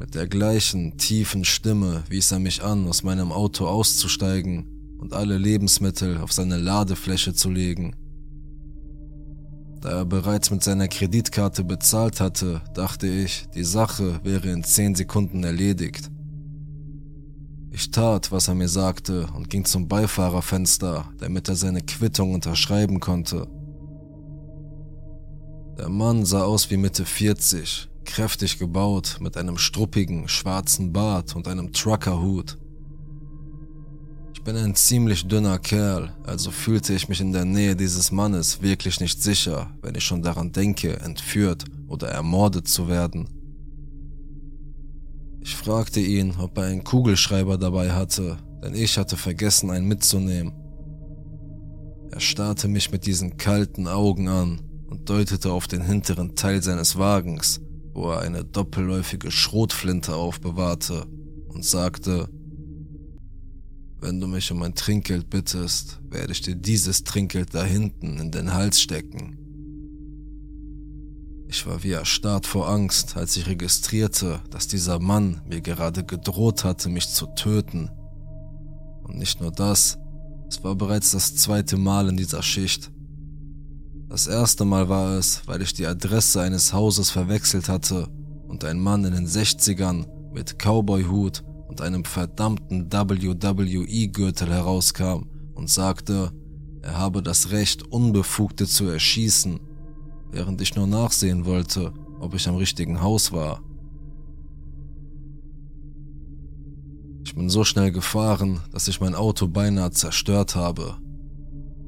Mit 0.00 0.14
der 0.14 0.26
gleichen 0.26 0.96
tiefen 0.96 1.44
Stimme 1.44 2.04
wies 2.08 2.32
er 2.32 2.38
mich 2.38 2.64
an, 2.64 2.88
aus 2.88 3.02
meinem 3.02 3.32
Auto 3.32 3.66
auszusteigen 3.66 4.96
und 4.98 5.12
alle 5.12 5.36
Lebensmittel 5.36 6.16
auf 6.16 6.32
seine 6.32 6.56
Ladefläche 6.56 7.34
zu 7.34 7.50
legen. 7.50 7.94
Da 9.82 9.90
er 9.90 10.04
bereits 10.06 10.50
mit 10.50 10.64
seiner 10.64 10.88
Kreditkarte 10.88 11.64
bezahlt 11.64 12.18
hatte, 12.18 12.62
dachte 12.72 13.08
ich, 13.08 13.46
die 13.54 13.62
Sache 13.62 14.20
wäre 14.24 14.48
in 14.48 14.64
zehn 14.64 14.94
Sekunden 14.94 15.44
erledigt. 15.44 16.10
Ich 17.70 17.90
tat, 17.90 18.32
was 18.32 18.48
er 18.48 18.54
mir 18.54 18.68
sagte 18.68 19.26
und 19.36 19.50
ging 19.50 19.66
zum 19.66 19.86
Beifahrerfenster, 19.86 21.12
damit 21.18 21.46
er 21.48 21.56
seine 21.56 21.82
Quittung 21.82 22.32
unterschreiben 22.32 23.00
konnte. 23.00 23.46
Der 25.76 25.90
Mann 25.90 26.24
sah 26.24 26.44
aus 26.44 26.70
wie 26.70 26.78
Mitte 26.78 27.04
40, 27.04 27.89
kräftig 28.04 28.58
gebaut, 28.58 29.18
mit 29.20 29.36
einem 29.36 29.58
struppigen, 29.58 30.28
schwarzen 30.28 30.92
Bart 30.92 31.36
und 31.36 31.48
einem 31.48 31.72
Truckerhut. 31.72 32.58
Ich 34.34 34.42
bin 34.42 34.56
ein 34.56 34.74
ziemlich 34.74 35.28
dünner 35.28 35.58
Kerl, 35.58 36.14
also 36.24 36.50
fühlte 36.50 36.94
ich 36.94 37.08
mich 37.08 37.20
in 37.20 37.32
der 37.32 37.44
Nähe 37.44 37.76
dieses 37.76 38.10
Mannes 38.10 38.62
wirklich 38.62 38.98
nicht 39.00 39.22
sicher, 39.22 39.70
wenn 39.82 39.94
ich 39.94 40.04
schon 40.04 40.22
daran 40.22 40.50
denke, 40.50 40.98
entführt 41.00 41.64
oder 41.88 42.08
ermordet 42.08 42.66
zu 42.66 42.88
werden. 42.88 43.28
Ich 45.42 45.54
fragte 45.56 46.00
ihn, 46.00 46.34
ob 46.38 46.56
er 46.56 46.64
einen 46.64 46.84
Kugelschreiber 46.84 47.58
dabei 47.58 47.92
hatte, 47.92 48.38
denn 48.62 48.74
ich 48.74 48.98
hatte 48.98 49.16
vergessen, 49.16 49.70
einen 49.70 49.88
mitzunehmen. 49.88 50.52
Er 52.10 52.20
starrte 52.20 52.68
mich 52.68 52.90
mit 52.90 53.06
diesen 53.06 53.36
kalten 53.36 53.86
Augen 53.88 54.28
an 54.28 54.60
und 54.88 55.08
deutete 55.08 55.52
auf 55.52 55.68
den 55.68 55.82
hinteren 55.82 56.34
Teil 56.34 56.62
seines 56.62 56.98
Wagens, 56.98 57.60
wo 58.00 58.12
er 58.12 58.20
eine 58.20 58.44
doppelläufige 58.44 59.30
Schrotflinte 59.30 60.14
aufbewahrte, 60.14 61.06
und 61.48 61.64
sagte, 61.64 62.30
wenn 64.00 64.20
du 64.20 64.26
mich 64.26 64.50
um 64.50 64.62
ein 64.62 64.74
Trinkgeld 64.74 65.28
bittest, 65.28 66.00
werde 66.08 66.32
ich 66.32 66.40
dir 66.40 66.54
dieses 66.54 67.04
Trinkgeld 67.04 67.52
da 67.52 67.62
hinten 67.62 68.18
in 68.18 68.30
den 68.30 68.54
Hals 68.54 68.80
stecken. 68.80 69.36
Ich 71.48 71.66
war 71.66 71.82
wie 71.82 71.90
erstarrt 71.90 72.46
vor 72.46 72.70
Angst, 72.70 73.18
als 73.18 73.36
ich 73.36 73.46
registrierte, 73.46 74.40
dass 74.48 74.66
dieser 74.68 74.98
Mann 75.00 75.42
mir 75.46 75.60
gerade 75.60 76.02
gedroht 76.02 76.64
hatte, 76.64 76.88
mich 76.88 77.10
zu 77.10 77.26
töten. 77.34 77.90
Und 79.02 79.18
nicht 79.18 79.42
nur 79.42 79.50
das, 79.50 79.98
es 80.48 80.64
war 80.64 80.76
bereits 80.76 81.10
das 81.10 81.36
zweite 81.36 81.76
Mal 81.76 82.08
in 82.08 82.16
dieser 82.16 82.42
Schicht. 82.42 82.90
Das 84.10 84.26
erste 84.26 84.66
Mal 84.66 84.90
war 84.90 85.16
es, 85.16 85.42
weil 85.46 85.62
ich 85.62 85.72
die 85.72 85.86
Adresse 85.86 86.42
eines 86.42 86.74
Hauses 86.74 87.10
verwechselt 87.10 87.68
hatte 87.68 88.08
und 88.48 88.64
ein 88.64 88.78
Mann 88.78 89.04
in 89.04 89.14
den 89.14 89.26
60ern 89.26 90.06
mit 90.34 90.58
Cowboyhut 90.58 91.42
und 91.68 91.80
einem 91.80 92.04
verdammten 92.04 92.92
WWE-Gürtel 92.92 94.50
herauskam 94.50 95.28
und 95.54 95.70
sagte, 95.70 96.32
er 96.82 96.98
habe 96.98 97.22
das 97.22 97.50
Recht, 97.50 97.84
Unbefugte 97.84 98.66
zu 98.66 98.86
erschießen 98.86 99.60
während 100.32 100.60
ich 100.60 100.76
nur 100.76 100.86
nachsehen 100.86 101.44
wollte, 101.44 101.92
ob 102.20 102.34
ich 102.34 102.48
am 102.48 102.56
richtigen 102.56 103.00
Haus 103.00 103.32
war. 103.32 103.62
Ich 107.24 107.34
bin 107.34 107.48
so 107.48 107.64
schnell 107.64 107.92
gefahren, 107.92 108.60
dass 108.72 108.88
ich 108.88 109.00
mein 109.00 109.14
Auto 109.14 109.46
beinahe 109.46 109.90
zerstört 109.90 110.56
habe. 110.56 110.96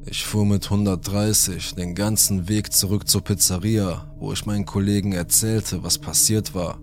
Ich 0.04 0.24
fuhr 0.24 0.44
mit 0.44 0.64
130 0.64 1.74
den 1.76 1.94
ganzen 1.94 2.48
Weg 2.48 2.72
zurück 2.72 3.08
zur 3.08 3.22
Pizzeria, 3.22 4.12
wo 4.18 4.32
ich 4.32 4.46
meinen 4.46 4.66
Kollegen 4.66 5.12
erzählte, 5.12 5.84
was 5.84 5.98
passiert 5.98 6.54
war. 6.54 6.80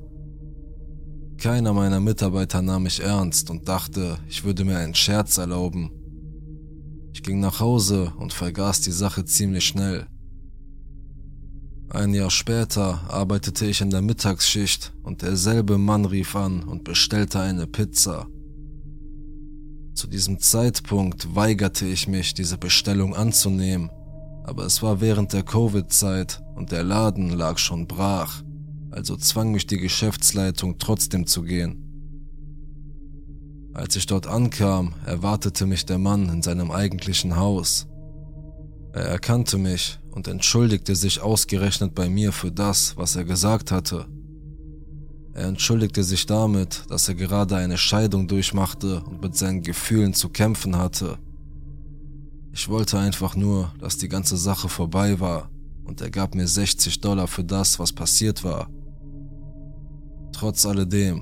Keiner 1.38 1.74
meiner 1.74 2.00
Mitarbeiter 2.00 2.62
nahm 2.62 2.84
mich 2.84 3.02
ernst 3.02 3.50
und 3.50 3.68
dachte, 3.68 4.18
ich 4.28 4.44
würde 4.44 4.64
mir 4.64 4.78
einen 4.78 4.96
Scherz 4.96 5.38
erlauben. 5.38 5.92
Ich 7.14 7.24
ging 7.24 7.40
nach 7.40 7.60
Hause 7.60 8.14
und 8.18 8.34
vergaß 8.34 8.82
die 8.82 8.92
Sache 8.92 9.26
ziemlich 9.26 9.66
schnell. 9.66 10.08
Ein 11.90 12.14
Jahr 12.14 12.30
später 12.30 13.02
arbeitete 13.10 13.66
ich 13.66 13.82
in 13.82 13.90
der 13.90 14.02
Mittagsschicht 14.02 14.94
und 15.04 15.22
derselbe 15.22 15.78
Mann 15.78 16.06
rief 16.06 16.36
an 16.36 16.64
und 16.64 16.84
bestellte 16.84 17.40
eine 17.40 17.68
Pizza. 17.68 18.28
Zu 20.00 20.08
diesem 20.08 20.40
Zeitpunkt 20.40 21.36
weigerte 21.36 21.86
ich 21.86 22.08
mich, 22.08 22.34
diese 22.34 22.58
Bestellung 22.58 23.14
anzunehmen, 23.14 23.92
aber 24.46 24.64
es 24.64 24.82
war 24.82 25.02
während 25.02 25.34
der 25.34 25.44
Covid-Zeit 25.44 26.42
und 26.56 26.72
der 26.72 26.84
Laden 26.84 27.32
lag 27.32 27.58
schon 27.58 27.86
brach, 27.86 28.42
also 28.92 29.18
zwang 29.18 29.52
mich 29.52 29.68
die 29.68 29.78
Geschäftsleitung 29.78 30.78
trotzdem 30.78 31.28
zu 31.28 31.44
gehen. 31.44 31.84
Als 33.74 33.98
ich 33.98 34.06
dort 34.06 34.26
ankam, 34.26 34.94
erwartete 35.06 35.66
mich 35.66 35.86
der 35.86 35.98
Mann 35.98 36.30
in 36.30 36.42
seinem 36.44 36.72
eigentlichen 36.72 37.36
Haus. 37.36 37.86
Er 38.94 39.04
erkannte 39.04 39.58
mich 39.58 40.00
und 40.12 40.30
entschuldigte 40.30 40.96
sich 40.96 41.20
ausgerechnet 41.20 41.94
bei 41.94 42.08
mir 42.08 42.32
für 42.32 42.54
das, 42.54 42.96
was 42.96 43.18
er 43.18 43.26
gesagt 43.26 43.70
hatte. 43.70 44.06
Er 45.40 45.48
entschuldigte 45.48 46.04
sich 46.04 46.26
damit, 46.26 46.84
dass 46.90 47.08
er 47.08 47.16
gerade 47.16 47.56
eine 47.56 47.78
Scheidung 47.78 48.28
durchmachte 48.28 49.02
und 49.06 49.22
mit 49.22 49.38
seinen 49.38 49.62
Gefühlen 49.62 50.14
zu 50.14 50.28
kämpfen 50.28 50.76
hatte. 50.76 51.18
Ich 52.52 52.68
wollte 52.68 53.00
einfach 53.00 53.38
nur, 53.38 53.72
dass 53.80 53.98
die 53.98 54.10
ganze 54.10 54.36
Sache 54.36 54.68
vorbei 54.68 55.22
war 55.22 55.50
und 55.86 56.02
er 56.02 56.10
gab 56.10 56.36
mir 56.36 56.46
60 56.46 57.00
Dollar 57.00 57.26
für 57.30 57.46
das, 57.46 57.80
was 57.80 57.94
passiert 57.94 58.44
war. 58.44 58.70
Trotz 60.34 60.66
alledem, 60.66 61.22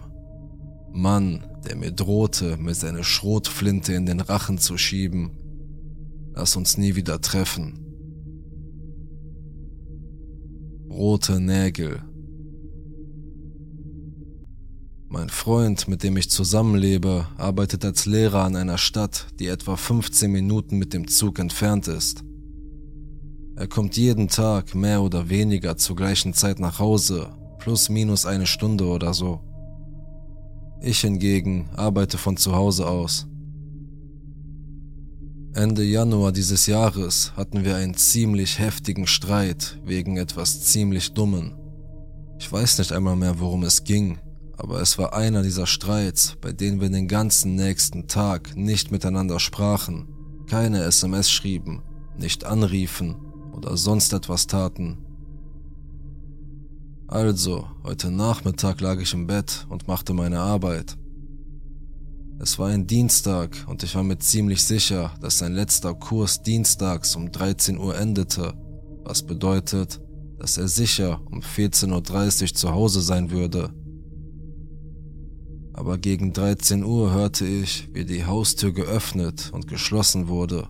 Mann, 0.91 1.45
der 1.63 1.76
mir 1.76 1.91
drohte, 1.91 2.57
mir 2.57 2.74
seine 2.74 3.03
Schrotflinte 3.03 3.93
in 3.93 4.07
den 4.07 4.20
Rachen 4.20 4.57
zu 4.57 4.80
schieben, 4.80 5.38
lass 6.34 6.55
uns 6.55 6.76
nie 6.76 6.95
wieder 6.95 7.22
treffen. 7.22 7.84
rote 10.89 11.39
Nägel. 11.39 12.01
Mein 15.10 15.30
Freund, 15.30 15.88
mit 15.88 16.03
dem 16.03 16.18
ich 16.18 16.30
zusammenlebe, 16.30 17.28
arbeitet 17.38 17.86
als 17.86 18.05
Lehrer 18.05 18.43
an 18.43 18.58
einer 18.58 18.78
Stadt, 18.78 19.28
die 19.39 19.47
etwa 19.47 19.78
15 19.78 20.30
Minuten 20.30 20.78
mit 20.78 20.93
dem 20.93 21.08
Zug 21.08 21.39
entfernt 21.39 21.88
ist. 21.88 22.26
Er 23.55 23.68
kommt 23.68 23.95
jeden 23.95 24.28
Tag 24.28 24.76
mehr 24.76 25.01
oder 25.01 25.30
weniger 25.30 25.78
zur 25.78 25.95
gleichen 25.95 26.34
Zeit 26.34 26.60
nach 26.60 26.80
Hause, 26.80 27.30
plus 27.58 27.88
minus 27.88 28.26
eine 28.26 28.45
Stunde 28.45 28.86
oder 28.86 29.14
so. 29.14 29.39
Ich 30.82 30.99
hingegen 30.99 31.70
arbeite 31.76 32.18
von 32.18 32.36
zu 32.36 32.53
Hause 32.53 32.86
aus. 32.86 33.28
Ende 35.53 35.86
Januar 35.86 36.34
dieses 36.34 36.68
Jahres 36.68 37.32
hatten 37.38 37.64
wir 37.64 37.78
einen 37.78 37.95
ziemlich 37.95 38.60
heftigen 38.60 39.08
Streit 39.08 39.80
wegen 39.86 40.18
etwas 40.18 40.66
ziemlich 40.66 41.14
Dummen. 41.14 41.55
Ich 42.39 42.51
weiß 42.51 42.78
nicht 42.80 42.91
einmal 42.91 43.16
mehr, 43.16 43.39
worum 43.39 43.64
es 43.64 43.86
ging, 43.86 44.20
aber 44.58 44.82
es 44.82 44.97
war 44.97 45.14
einer 45.14 45.43
dieser 45.43 45.68
Streits, 45.68 46.36
bei 46.41 46.51
denen 46.51 46.82
wir 46.82 46.89
den 46.89 47.08
ganzen 47.08 47.55
nächsten 47.55 48.08
Tag 48.08 48.55
nicht 48.55 48.91
miteinander 48.91 49.39
sprachen, 49.39 50.08
keine 50.47 50.84
SMS 50.84 51.30
schrieben, 51.30 51.84
nicht 52.18 52.43
anriefen 52.43 53.16
oder 53.55 53.78
sonst 53.78 54.14
etwas 54.14 54.47
taten. 54.47 54.97
Also, 57.08 57.68
heute 57.84 58.12
Nachmittag 58.12 58.82
lag 58.82 58.99
ich 58.99 59.14
im 59.14 59.28
Bett 59.28 59.66
und 59.70 59.88
machte 59.88 60.14
meine 60.14 60.39
Arbeit. 60.39 60.97
Es 62.39 62.60
war 62.60 62.68
ein 62.68 62.86
Dienstag 62.86 63.66
und 63.68 63.82
ich 63.84 63.95
war 63.95 64.03
mir 64.03 64.20
ziemlich 64.20 64.64
sicher, 64.64 65.14
dass 65.22 65.39
sein 65.39 65.53
letzter 65.53 65.93
Kurs 65.93 66.43
dienstags 66.43 67.16
um 67.16 67.32
13 67.32 67.78
Uhr 67.78 67.97
endete, 67.97 68.53
was 69.03 69.24
bedeutet, 69.24 70.01
dass 70.38 70.58
er 70.58 70.68
sicher 70.68 71.22
um 71.32 71.39
14.30 71.39 72.41
Uhr 72.41 72.53
zu 72.53 72.72
Hause 72.72 73.01
sein 73.01 73.32
würde. 73.32 73.74
Aber 75.78 75.99
gegen 75.99 76.34
13 76.34 76.84
Uhr 76.84 77.13
hörte 77.13 77.45
ich, 77.45 77.88
wie 77.93 78.03
die 78.03 78.25
Haustür 78.25 78.73
geöffnet 78.73 79.51
und 79.53 79.67
geschlossen 79.67 80.28
wurde. 80.28 80.69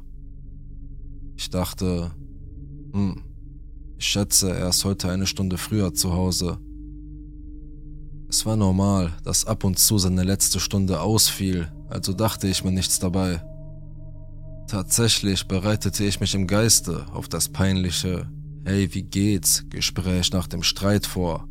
Ich 1.37 1.49
dachte, 1.49 2.11
hm, 2.91 3.23
ich 3.97 4.05
schätze, 4.05 4.53
er 4.53 4.67
ist 4.67 4.83
heute 4.83 5.09
eine 5.09 5.25
Stunde 5.25 5.57
früher 5.57 5.93
zu 5.93 6.11
Hause. 6.11 6.59
Es 8.27 8.45
war 8.45 8.57
normal, 8.57 9.13
dass 9.23 9.45
ab 9.45 9.63
und 9.63 9.79
zu 9.79 9.97
seine 9.97 10.23
letzte 10.23 10.59
Stunde 10.59 10.99
ausfiel, 10.99 11.71
also 11.87 12.11
dachte 12.11 12.49
ich 12.49 12.65
mir 12.65 12.73
nichts 12.73 12.99
dabei. 12.99 13.41
Tatsächlich 14.67 15.47
bereitete 15.47 16.03
ich 16.03 16.19
mich 16.19 16.35
im 16.35 16.47
Geiste 16.47 17.05
auf 17.13 17.29
das 17.29 17.47
peinliche 17.47 18.29
Hey, 18.65 18.93
wie 18.93 19.03
geht's? 19.03 19.63
Gespräch 19.69 20.33
nach 20.33 20.47
dem 20.47 20.63
Streit 20.63 21.05
vor. 21.05 21.47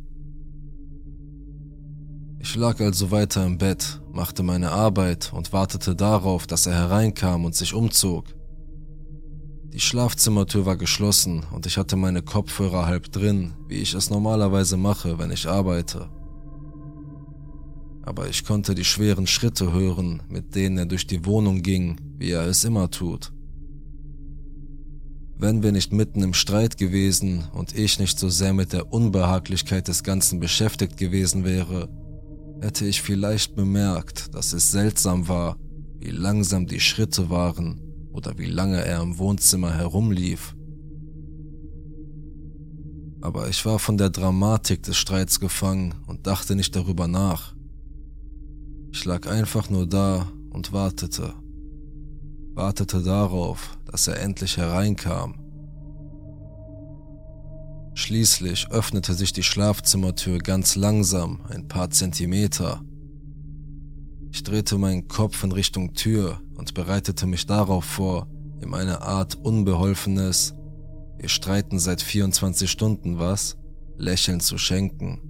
Ich 2.39 2.55
lag 2.55 2.79
also 2.79 3.11
weiter 3.11 3.45
im 3.45 3.57
Bett, 3.57 4.01
machte 4.11 4.43
meine 4.43 4.71
Arbeit 4.71 5.33
und 5.33 5.53
wartete 5.53 5.95
darauf, 5.95 6.47
dass 6.47 6.65
er 6.65 6.75
hereinkam 6.75 7.45
und 7.45 7.55
sich 7.55 7.73
umzog. 7.73 8.25
Die 9.73 9.79
Schlafzimmertür 9.79 10.65
war 10.65 10.77
geschlossen 10.77 11.45
und 11.51 11.65
ich 11.65 11.77
hatte 11.77 11.95
meine 11.95 12.21
Kopfhörer 12.21 12.85
halb 12.85 13.11
drin, 13.11 13.53
wie 13.67 13.77
ich 13.77 13.93
es 13.93 14.09
normalerweise 14.09 14.77
mache, 14.77 15.19
wenn 15.19 15.31
ich 15.31 15.47
arbeite 15.47 16.09
aber 18.07 18.29
ich 18.29 18.45
konnte 18.45 18.73
die 18.73 18.85
schweren 18.85 19.27
Schritte 19.27 19.73
hören, 19.73 20.23
mit 20.29 20.55
denen 20.55 20.77
er 20.77 20.85
durch 20.85 21.07
die 21.07 21.25
Wohnung 21.25 21.61
ging, 21.61 21.99
wie 22.17 22.31
er 22.31 22.45
es 22.45 22.63
immer 22.63 22.89
tut. 22.89 23.33
Wenn 25.37 25.61
wir 25.61 25.73
nicht 25.73 25.91
mitten 25.91 26.23
im 26.23 26.33
Streit 26.33 26.77
gewesen 26.77 27.43
und 27.51 27.77
ich 27.77 27.99
nicht 27.99 28.17
so 28.17 28.29
sehr 28.29 28.53
mit 28.53 28.71
der 28.71 28.93
Unbehaglichkeit 28.93 29.89
des 29.89 30.03
Ganzen 30.03 30.39
beschäftigt 30.39 30.95
gewesen 30.95 31.43
wäre, 31.43 31.89
hätte 32.61 32.85
ich 32.85 33.01
vielleicht 33.01 33.55
bemerkt, 33.55 34.33
dass 34.33 34.53
es 34.53 34.71
seltsam 34.71 35.27
war, 35.27 35.57
wie 35.99 36.11
langsam 36.11 36.67
die 36.67 36.79
Schritte 36.79 37.29
waren 37.29 37.81
oder 38.11 38.37
wie 38.37 38.45
lange 38.45 38.83
er 38.83 39.01
im 39.01 39.17
Wohnzimmer 39.17 39.73
herumlief. 39.73 40.55
Aber 43.21 43.49
ich 43.49 43.65
war 43.65 43.79
von 43.79 43.97
der 43.97 44.09
Dramatik 44.09 44.83
des 44.83 44.97
Streits 44.97 45.39
gefangen 45.39 45.95
und 46.07 46.27
dachte 46.27 46.55
nicht 46.55 46.75
darüber 46.75 47.07
nach. 47.07 47.55
Ich 48.91 49.05
lag 49.05 49.27
einfach 49.27 49.69
nur 49.69 49.87
da 49.87 50.31
und 50.49 50.71
wartete. 50.71 51.33
Wartete 52.53 53.03
darauf, 53.03 53.77
dass 53.85 54.07
er 54.07 54.19
endlich 54.19 54.57
hereinkam. 54.57 55.46
Schließlich 57.97 58.69
öffnete 58.69 59.13
sich 59.13 59.33
die 59.33 59.43
Schlafzimmertür 59.43 60.37
ganz 60.37 60.75
langsam, 60.75 61.41
ein 61.49 61.67
paar 61.67 61.89
Zentimeter. 61.89 62.83
Ich 64.31 64.43
drehte 64.43 64.77
meinen 64.77 65.07
Kopf 65.07 65.43
in 65.43 65.51
Richtung 65.51 65.93
Tür 65.93 66.39
und 66.55 66.73
bereitete 66.73 67.25
mich 67.25 67.47
darauf 67.47 67.85
vor, 67.85 68.27
ihm 68.61 68.73
eine 68.73 69.01
Art 69.01 69.35
unbeholfenes, 69.35 70.53
wir 71.17 71.29
streiten 71.29 71.79
seit 71.79 72.01
24 72.01 72.69
Stunden 72.69 73.17
was, 73.17 73.57
Lächeln 73.97 74.39
zu 74.39 74.59
schenken 74.59 75.27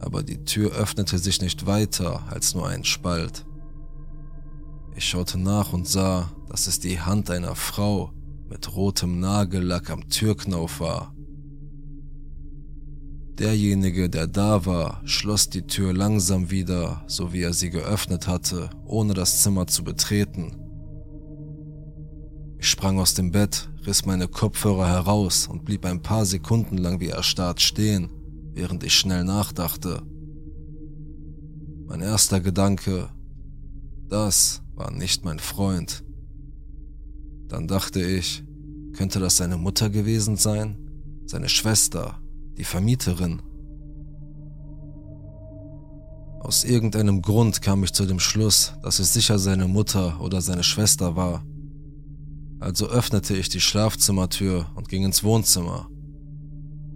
aber 0.00 0.22
die 0.22 0.44
Tür 0.44 0.72
öffnete 0.72 1.18
sich 1.18 1.40
nicht 1.40 1.66
weiter 1.66 2.22
als 2.30 2.54
nur 2.54 2.66
ein 2.66 2.84
Spalt. 2.84 3.44
Ich 4.96 5.08
schaute 5.08 5.38
nach 5.38 5.72
und 5.72 5.86
sah, 5.86 6.30
dass 6.48 6.66
es 6.66 6.80
die 6.80 7.00
Hand 7.00 7.30
einer 7.30 7.54
Frau 7.54 8.12
mit 8.50 8.76
rotem 8.76 9.20
Nagellack 9.20 9.88
am 9.88 10.08
Türknauf 10.08 10.80
war. 10.80 11.14
Derjenige, 13.38 14.10
der 14.10 14.26
da 14.26 14.66
war, 14.66 15.00
schloss 15.06 15.48
die 15.48 15.62
Tür 15.62 15.94
langsam 15.94 16.50
wieder, 16.50 17.02
so 17.06 17.32
wie 17.32 17.40
er 17.40 17.54
sie 17.54 17.70
geöffnet 17.70 18.26
hatte, 18.26 18.68
ohne 18.84 19.14
das 19.14 19.42
Zimmer 19.42 19.66
zu 19.66 19.82
betreten. 19.82 20.56
Ich 22.58 22.68
sprang 22.68 22.98
aus 22.98 23.14
dem 23.14 23.30
Bett, 23.30 23.70
riss 23.86 24.04
meine 24.04 24.28
Kopfhörer 24.28 24.86
heraus 24.86 25.46
und 25.46 25.64
blieb 25.64 25.86
ein 25.86 26.02
paar 26.02 26.26
Sekunden 26.26 26.76
lang 26.76 27.00
wie 27.00 27.08
erstarrt 27.08 27.62
stehen 27.62 28.10
während 28.54 28.84
ich 28.84 28.94
schnell 28.94 29.24
nachdachte. 29.24 30.02
Mein 31.86 32.00
erster 32.00 32.40
Gedanke, 32.40 33.08
das 34.08 34.62
war 34.74 34.90
nicht 34.90 35.24
mein 35.24 35.38
Freund. 35.38 36.04
Dann 37.50 37.66
dachte 37.66 38.00
ich, 38.00 38.44
könnte 38.92 39.18
das 39.18 39.36
seine 39.36 39.58
Mutter 39.58 39.90
gewesen 39.90 40.36
sein? 40.36 40.78
Seine 41.26 41.48
Schwester, 41.48 42.20
die 42.56 42.64
Vermieterin? 42.64 43.42
Aus 46.38 46.62
irgendeinem 46.62 47.22
Grund 47.22 47.60
kam 47.60 47.82
ich 47.82 47.92
zu 47.92 48.06
dem 48.06 48.20
Schluss, 48.20 48.74
dass 48.82 49.00
es 49.00 49.12
sicher 49.12 49.38
seine 49.40 49.66
Mutter 49.66 50.20
oder 50.20 50.40
seine 50.40 50.62
Schwester 50.62 51.16
war. 51.16 51.44
Also 52.60 52.88
öffnete 52.88 53.36
ich 53.36 53.48
die 53.48 53.60
Schlafzimmertür 53.60 54.66
und 54.76 54.88
ging 54.88 55.04
ins 55.04 55.24
Wohnzimmer. 55.24 55.88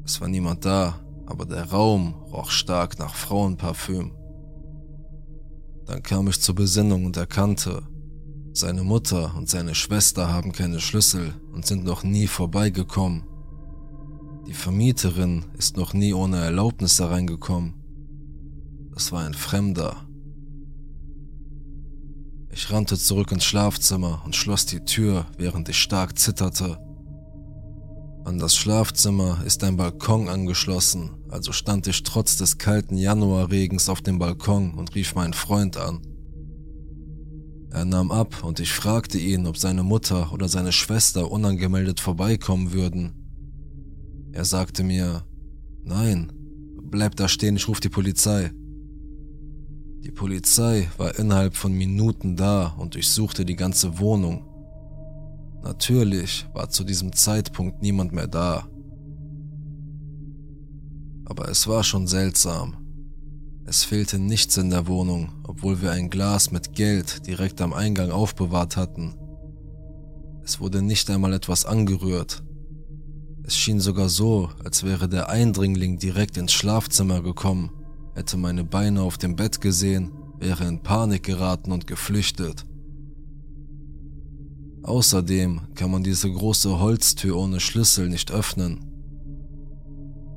Es 0.04 0.20
war 0.20 0.28
niemand 0.28 0.64
da, 0.64 1.00
aber 1.26 1.46
der 1.46 1.64
Raum 1.64 2.14
roch 2.32 2.50
stark 2.50 2.98
nach 3.00 3.14
Frauenparfüm. 3.14 4.12
Dann 5.86 6.02
kam 6.02 6.28
ich 6.28 6.40
zur 6.40 6.54
Besinnung 6.54 7.06
und 7.06 7.16
erkannte, 7.16 7.82
Seine 8.56 8.84
Mutter 8.84 9.34
und 9.36 9.50
seine 9.50 9.74
Schwester 9.74 10.32
haben 10.32 10.52
keine 10.52 10.78
Schlüssel 10.78 11.34
und 11.52 11.66
sind 11.66 11.82
noch 11.82 12.04
nie 12.04 12.28
vorbeigekommen. 12.28 13.24
Die 14.46 14.54
Vermieterin 14.54 15.44
ist 15.58 15.76
noch 15.76 15.92
nie 15.92 16.14
ohne 16.14 16.36
Erlaubnis 16.36 17.00
hereingekommen. 17.00 17.74
Das 18.92 19.10
war 19.10 19.24
ein 19.24 19.34
Fremder. 19.34 20.06
Ich 22.52 22.70
rannte 22.70 22.96
zurück 22.96 23.32
ins 23.32 23.44
Schlafzimmer 23.44 24.22
und 24.24 24.36
schloss 24.36 24.66
die 24.66 24.84
Tür, 24.84 25.26
während 25.36 25.68
ich 25.68 25.78
stark 25.78 26.16
zitterte. 26.16 26.78
An 28.24 28.38
das 28.38 28.54
Schlafzimmer 28.54 29.42
ist 29.44 29.64
ein 29.64 29.76
Balkon 29.76 30.28
angeschlossen, 30.28 31.10
also 31.28 31.50
stand 31.50 31.88
ich 31.88 32.04
trotz 32.04 32.36
des 32.36 32.56
kalten 32.58 32.98
Januarregens 32.98 33.88
auf 33.88 34.00
dem 34.00 34.20
Balkon 34.20 34.74
und 34.74 34.94
rief 34.94 35.16
meinen 35.16 35.34
Freund 35.34 35.76
an. 35.76 36.13
Er 37.74 37.84
nahm 37.84 38.12
ab 38.12 38.44
und 38.44 38.60
ich 38.60 38.72
fragte 38.72 39.18
ihn, 39.18 39.48
ob 39.48 39.58
seine 39.58 39.82
Mutter 39.82 40.32
oder 40.32 40.46
seine 40.46 40.70
Schwester 40.70 41.32
unangemeldet 41.32 41.98
vorbeikommen 41.98 42.72
würden. 42.72 43.14
Er 44.30 44.44
sagte 44.44 44.84
mir, 44.84 45.24
nein, 45.82 46.32
bleib 46.84 47.16
da 47.16 47.26
stehen, 47.26 47.56
ich 47.56 47.66
rufe 47.66 47.80
die 47.80 47.88
Polizei. 47.88 48.52
Die 50.04 50.12
Polizei 50.12 50.88
war 50.98 51.18
innerhalb 51.18 51.56
von 51.56 51.72
Minuten 51.72 52.36
da 52.36 52.68
und 52.78 52.94
durchsuchte 52.94 53.44
die 53.44 53.56
ganze 53.56 53.98
Wohnung. 53.98 54.44
Natürlich 55.64 56.46
war 56.54 56.70
zu 56.70 56.84
diesem 56.84 57.12
Zeitpunkt 57.12 57.82
niemand 57.82 58.12
mehr 58.12 58.28
da. 58.28 58.68
Aber 61.24 61.48
es 61.48 61.66
war 61.66 61.82
schon 61.82 62.06
seltsam. 62.06 62.83
Es 63.66 63.82
fehlte 63.82 64.18
nichts 64.18 64.56
in 64.58 64.70
der 64.70 64.86
Wohnung, 64.86 65.32
obwohl 65.44 65.80
wir 65.80 65.90
ein 65.92 66.10
Glas 66.10 66.50
mit 66.50 66.74
Geld 66.74 67.26
direkt 67.26 67.60
am 67.62 67.72
Eingang 67.72 68.10
aufbewahrt 68.10 68.76
hatten. 68.76 69.14
Es 70.44 70.60
wurde 70.60 70.82
nicht 70.82 71.08
einmal 71.08 71.32
etwas 71.32 71.64
angerührt. 71.64 72.42
Es 73.42 73.56
schien 73.56 73.80
sogar 73.80 74.10
so, 74.10 74.50
als 74.62 74.84
wäre 74.84 75.08
der 75.08 75.30
Eindringling 75.30 75.98
direkt 75.98 76.36
ins 76.36 76.52
Schlafzimmer 76.52 77.22
gekommen, 77.22 77.70
hätte 78.14 78.36
meine 78.36 78.64
Beine 78.64 79.02
auf 79.02 79.16
dem 79.16 79.36
Bett 79.36 79.60
gesehen, 79.62 80.12
wäre 80.38 80.66
in 80.66 80.82
Panik 80.82 81.22
geraten 81.22 81.72
und 81.72 81.86
geflüchtet. 81.86 82.66
Außerdem 84.82 85.62
kann 85.74 85.90
man 85.90 86.04
diese 86.04 86.30
große 86.30 86.78
Holztür 86.78 87.38
ohne 87.38 87.60
Schlüssel 87.60 88.10
nicht 88.10 88.30
öffnen. 88.30 88.93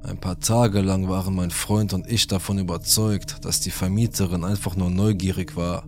Ein 0.08 0.22
paar 0.22 0.40
Tage 0.40 0.80
lang 0.80 1.10
waren 1.10 1.36
mein 1.36 1.52
Freund 1.52 1.92
und 1.92 2.10
ich 2.10 2.28
davon 2.28 2.60
überzeugt, 2.60 3.44
dass 3.44 3.60
die 3.60 3.72
Vermieterin 3.72 4.46
einfach 4.46 4.78
nur 4.78 4.90
neugierig 4.90 5.58
war. 5.58 5.86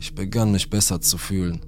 Ich 0.00 0.16
begann 0.16 0.50
mich 0.50 0.68
besser 0.68 1.00
zu 1.00 1.16
fühlen. 1.16 1.60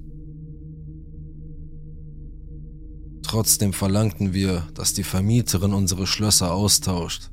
Trotzdem 3.23 3.71
verlangten 3.71 4.33
wir, 4.33 4.67
dass 4.73 4.93
die 4.93 5.05
Vermieterin 5.05 5.71
unsere 5.71 6.05
Schlösser 6.05 6.53
austauscht. 6.53 7.31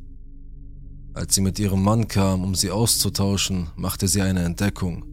Als 1.12 1.34
sie 1.34 1.40
mit 1.40 1.58
ihrem 1.58 1.82
Mann 1.82 2.06
kam, 2.06 2.44
um 2.44 2.54
sie 2.54 2.70
auszutauschen, 2.70 3.70
machte 3.74 4.06
sie 4.06 4.22
eine 4.22 4.44
Entdeckung. 4.44 5.04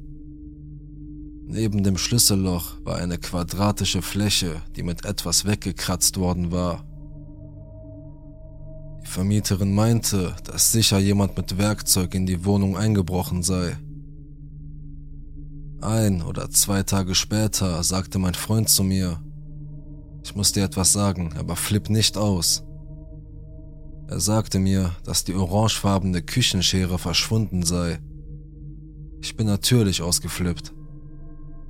Neben 1.47 1.83
dem 1.83 1.97
Schlüsselloch 1.97 2.75
war 2.83 2.97
eine 2.97 3.17
quadratische 3.17 4.03
Fläche, 4.03 4.61
die 4.75 4.83
mit 4.83 5.05
etwas 5.05 5.45
weggekratzt 5.45 6.17
worden 6.17 6.51
war. 6.51 6.85
Die 9.03 9.09
Vermieterin 9.09 9.75
meinte, 9.75 10.35
dass 10.45 10.71
sicher 10.71 10.97
jemand 10.97 11.35
mit 11.35 11.57
Werkzeug 11.57 12.15
in 12.15 12.25
die 12.25 12.45
Wohnung 12.45 12.77
eingebrochen 12.77 13.43
sei. 13.43 13.77
Ein 15.81 16.21
oder 16.21 16.49
zwei 16.49 16.83
Tage 16.83 17.13
später 17.13 17.83
sagte 17.83 18.17
mein 18.17 18.33
Freund 18.33 18.69
zu 18.69 18.83
mir, 18.83 19.21
ich 20.23 20.35
muss 20.35 20.53
dir 20.53 20.63
etwas 20.63 20.93
sagen, 20.93 21.33
aber 21.37 21.57
flipp 21.57 21.89
nicht 21.89 22.17
aus. 22.17 22.63
Er 24.07 24.21
sagte 24.21 24.59
mir, 24.59 24.95
dass 25.03 25.25
die 25.25 25.33
orangefarbene 25.33 26.21
Küchenschere 26.21 26.97
verschwunden 26.97 27.63
sei. 27.63 27.99
Ich 29.21 29.35
bin 29.35 29.47
natürlich 29.47 30.01
ausgeflippt. 30.01 30.73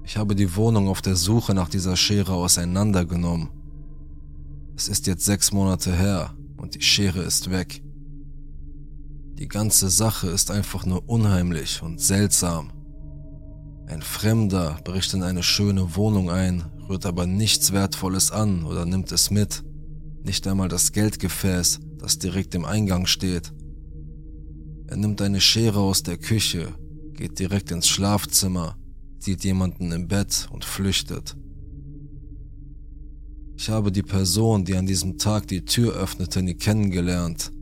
Ich 0.03 0.17
habe 0.17 0.35
die 0.35 0.55
Wohnung 0.55 0.87
auf 0.87 1.01
der 1.01 1.15
Suche 1.15 1.55
nach 1.55 1.69
dieser 1.69 1.95
Schere 1.95 2.33
auseinandergenommen. 2.33 3.49
Es 4.75 4.87
ist 4.87 5.07
jetzt 5.07 5.25
sechs 5.25 5.51
Monate 5.51 5.95
her 5.95 6.35
und 6.63 6.75
die 6.75 6.81
Schere 6.81 7.21
ist 7.23 7.51
weg. 7.51 7.83
Die 9.37 9.49
ganze 9.49 9.89
Sache 9.89 10.29
ist 10.29 10.49
einfach 10.49 10.85
nur 10.85 11.09
unheimlich 11.09 11.81
und 11.83 11.99
seltsam. 11.99 12.71
Ein 13.85 14.01
Fremder 14.01 14.79
bricht 14.85 15.13
in 15.13 15.23
eine 15.23 15.43
schöne 15.43 15.97
Wohnung 15.97 16.29
ein, 16.29 16.63
rührt 16.87 17.05
aber 17.05 17.27
nichts 17.27 17.73
Wertvolles 17.73 18.31
an 18.31 18.63
oder 18.63 18.85
nimmt 18.85 19.11
es 19.11 19.29
mit. 19.29 19.61
Nicht 20.23 20.47
einmal 20.47 20.69
das 20.69 20.93
Geldgefäß, 20.93 21.81
das 21.97 22.17
direkt 22.17 22.55
im 22.55 22.63
Eingang 22.63 23.07
steht. 23.07 23.51
Er 24.87 24.95
nimmt 24.95 25.21
eine 25.21 25.41
Schere 25.41 25.81
aus 25.81 26.01
der 26.03 26.17
Küche, 26.17 26.69
geht 27.11 27.39
direkt 27.39 27.71
ins 27.71 27.89
Schlafzimmer, 27.89 28.77
sieht 29.19 29.43
jemanden 29.43 29.91
im 29.91 30.07
Bett 30.07 30.47
und 30.49 30.63
flüchtet. 30.63 31.35
Ich 33.63 33.69
habe 33.69 33.93
die 33.93 34.03
Person, 34.03 34.65
die 34.65 34.75
an 34.75 34.85
diesem 34.85 35.17
Tag 35.17 35.47
die 35.47 35.63
Tür 35.63 35.93
öffnete, 35.93 36.41
nie 36.41 36.53
kennengelernt. 36.53 37.53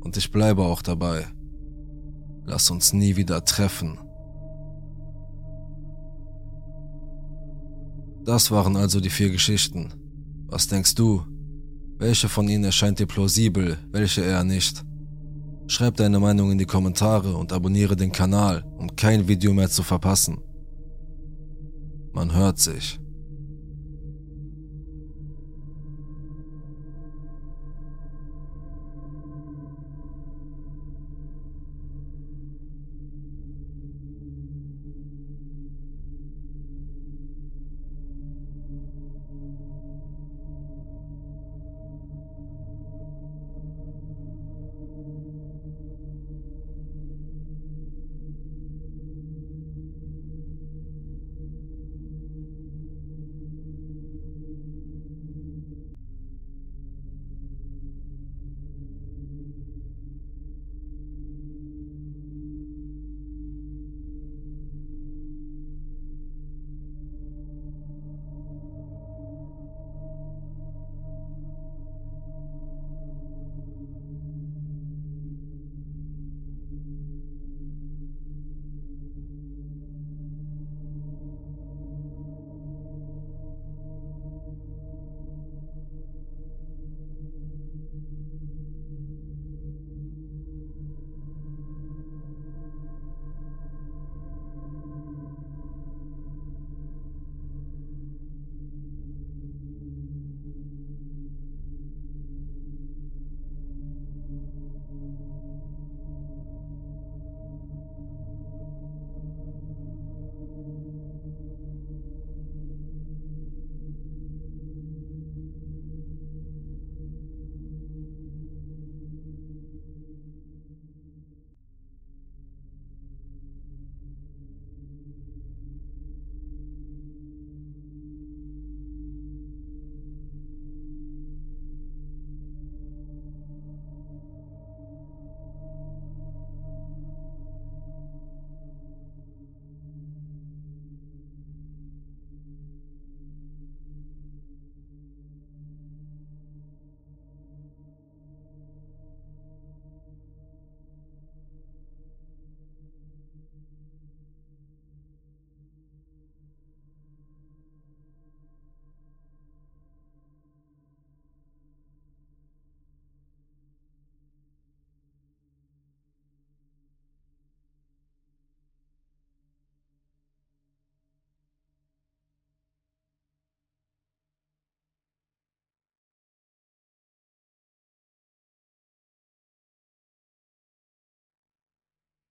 Und 0.00 0.14
ich 0.18 0.30
bleibe 0.30 0.62
auch 0.62 0.82
dabei. 0.82 1.24
Lass 2.44 2.70
uns 2.70 2.92
nie 2.92 3.16
wieder 3.16 3.42
treffen. 3.42 3.98
Das 8.26 8.50
waren 8.50 8.76
also 8.76 9.00
die 9.00 9.08
vier 9.08 9.30
Geschichten. 9.30 9.88
Was 10.48 10.66
denkst 10.66 10.94
du? 10.96 11.22
Welche 11.96 12.28
von 12.28 12.46
ihnen 12.46 12.64
erscheint 12.64 12.98
dir 12.98 13.06
plausibel, 13.06 13.78
welche 13.90 14.20
eher 14.20 14.44
nicht? 14.44 14.84
Schreib 15.66 15.96
deine 15.96 16.20
Meinung 16.20 16.52
in 16.52 16.58
die 16.58 16.66
Kommentare 16.66 17.34
und 17.34 17.54
abonniere 17.54 17.96
den 17.96 18.12
Kanal, 18.12 18.64
um 18.76 18.94
kein 18.96 19.28
Video 19.28 19.54
mehr 19.54 19.70
zu 19.70 19.82
verpassen. 19.82 20.42
Man 22.12 22.34
hört 22.34 22.58
sich. 22.58 23.00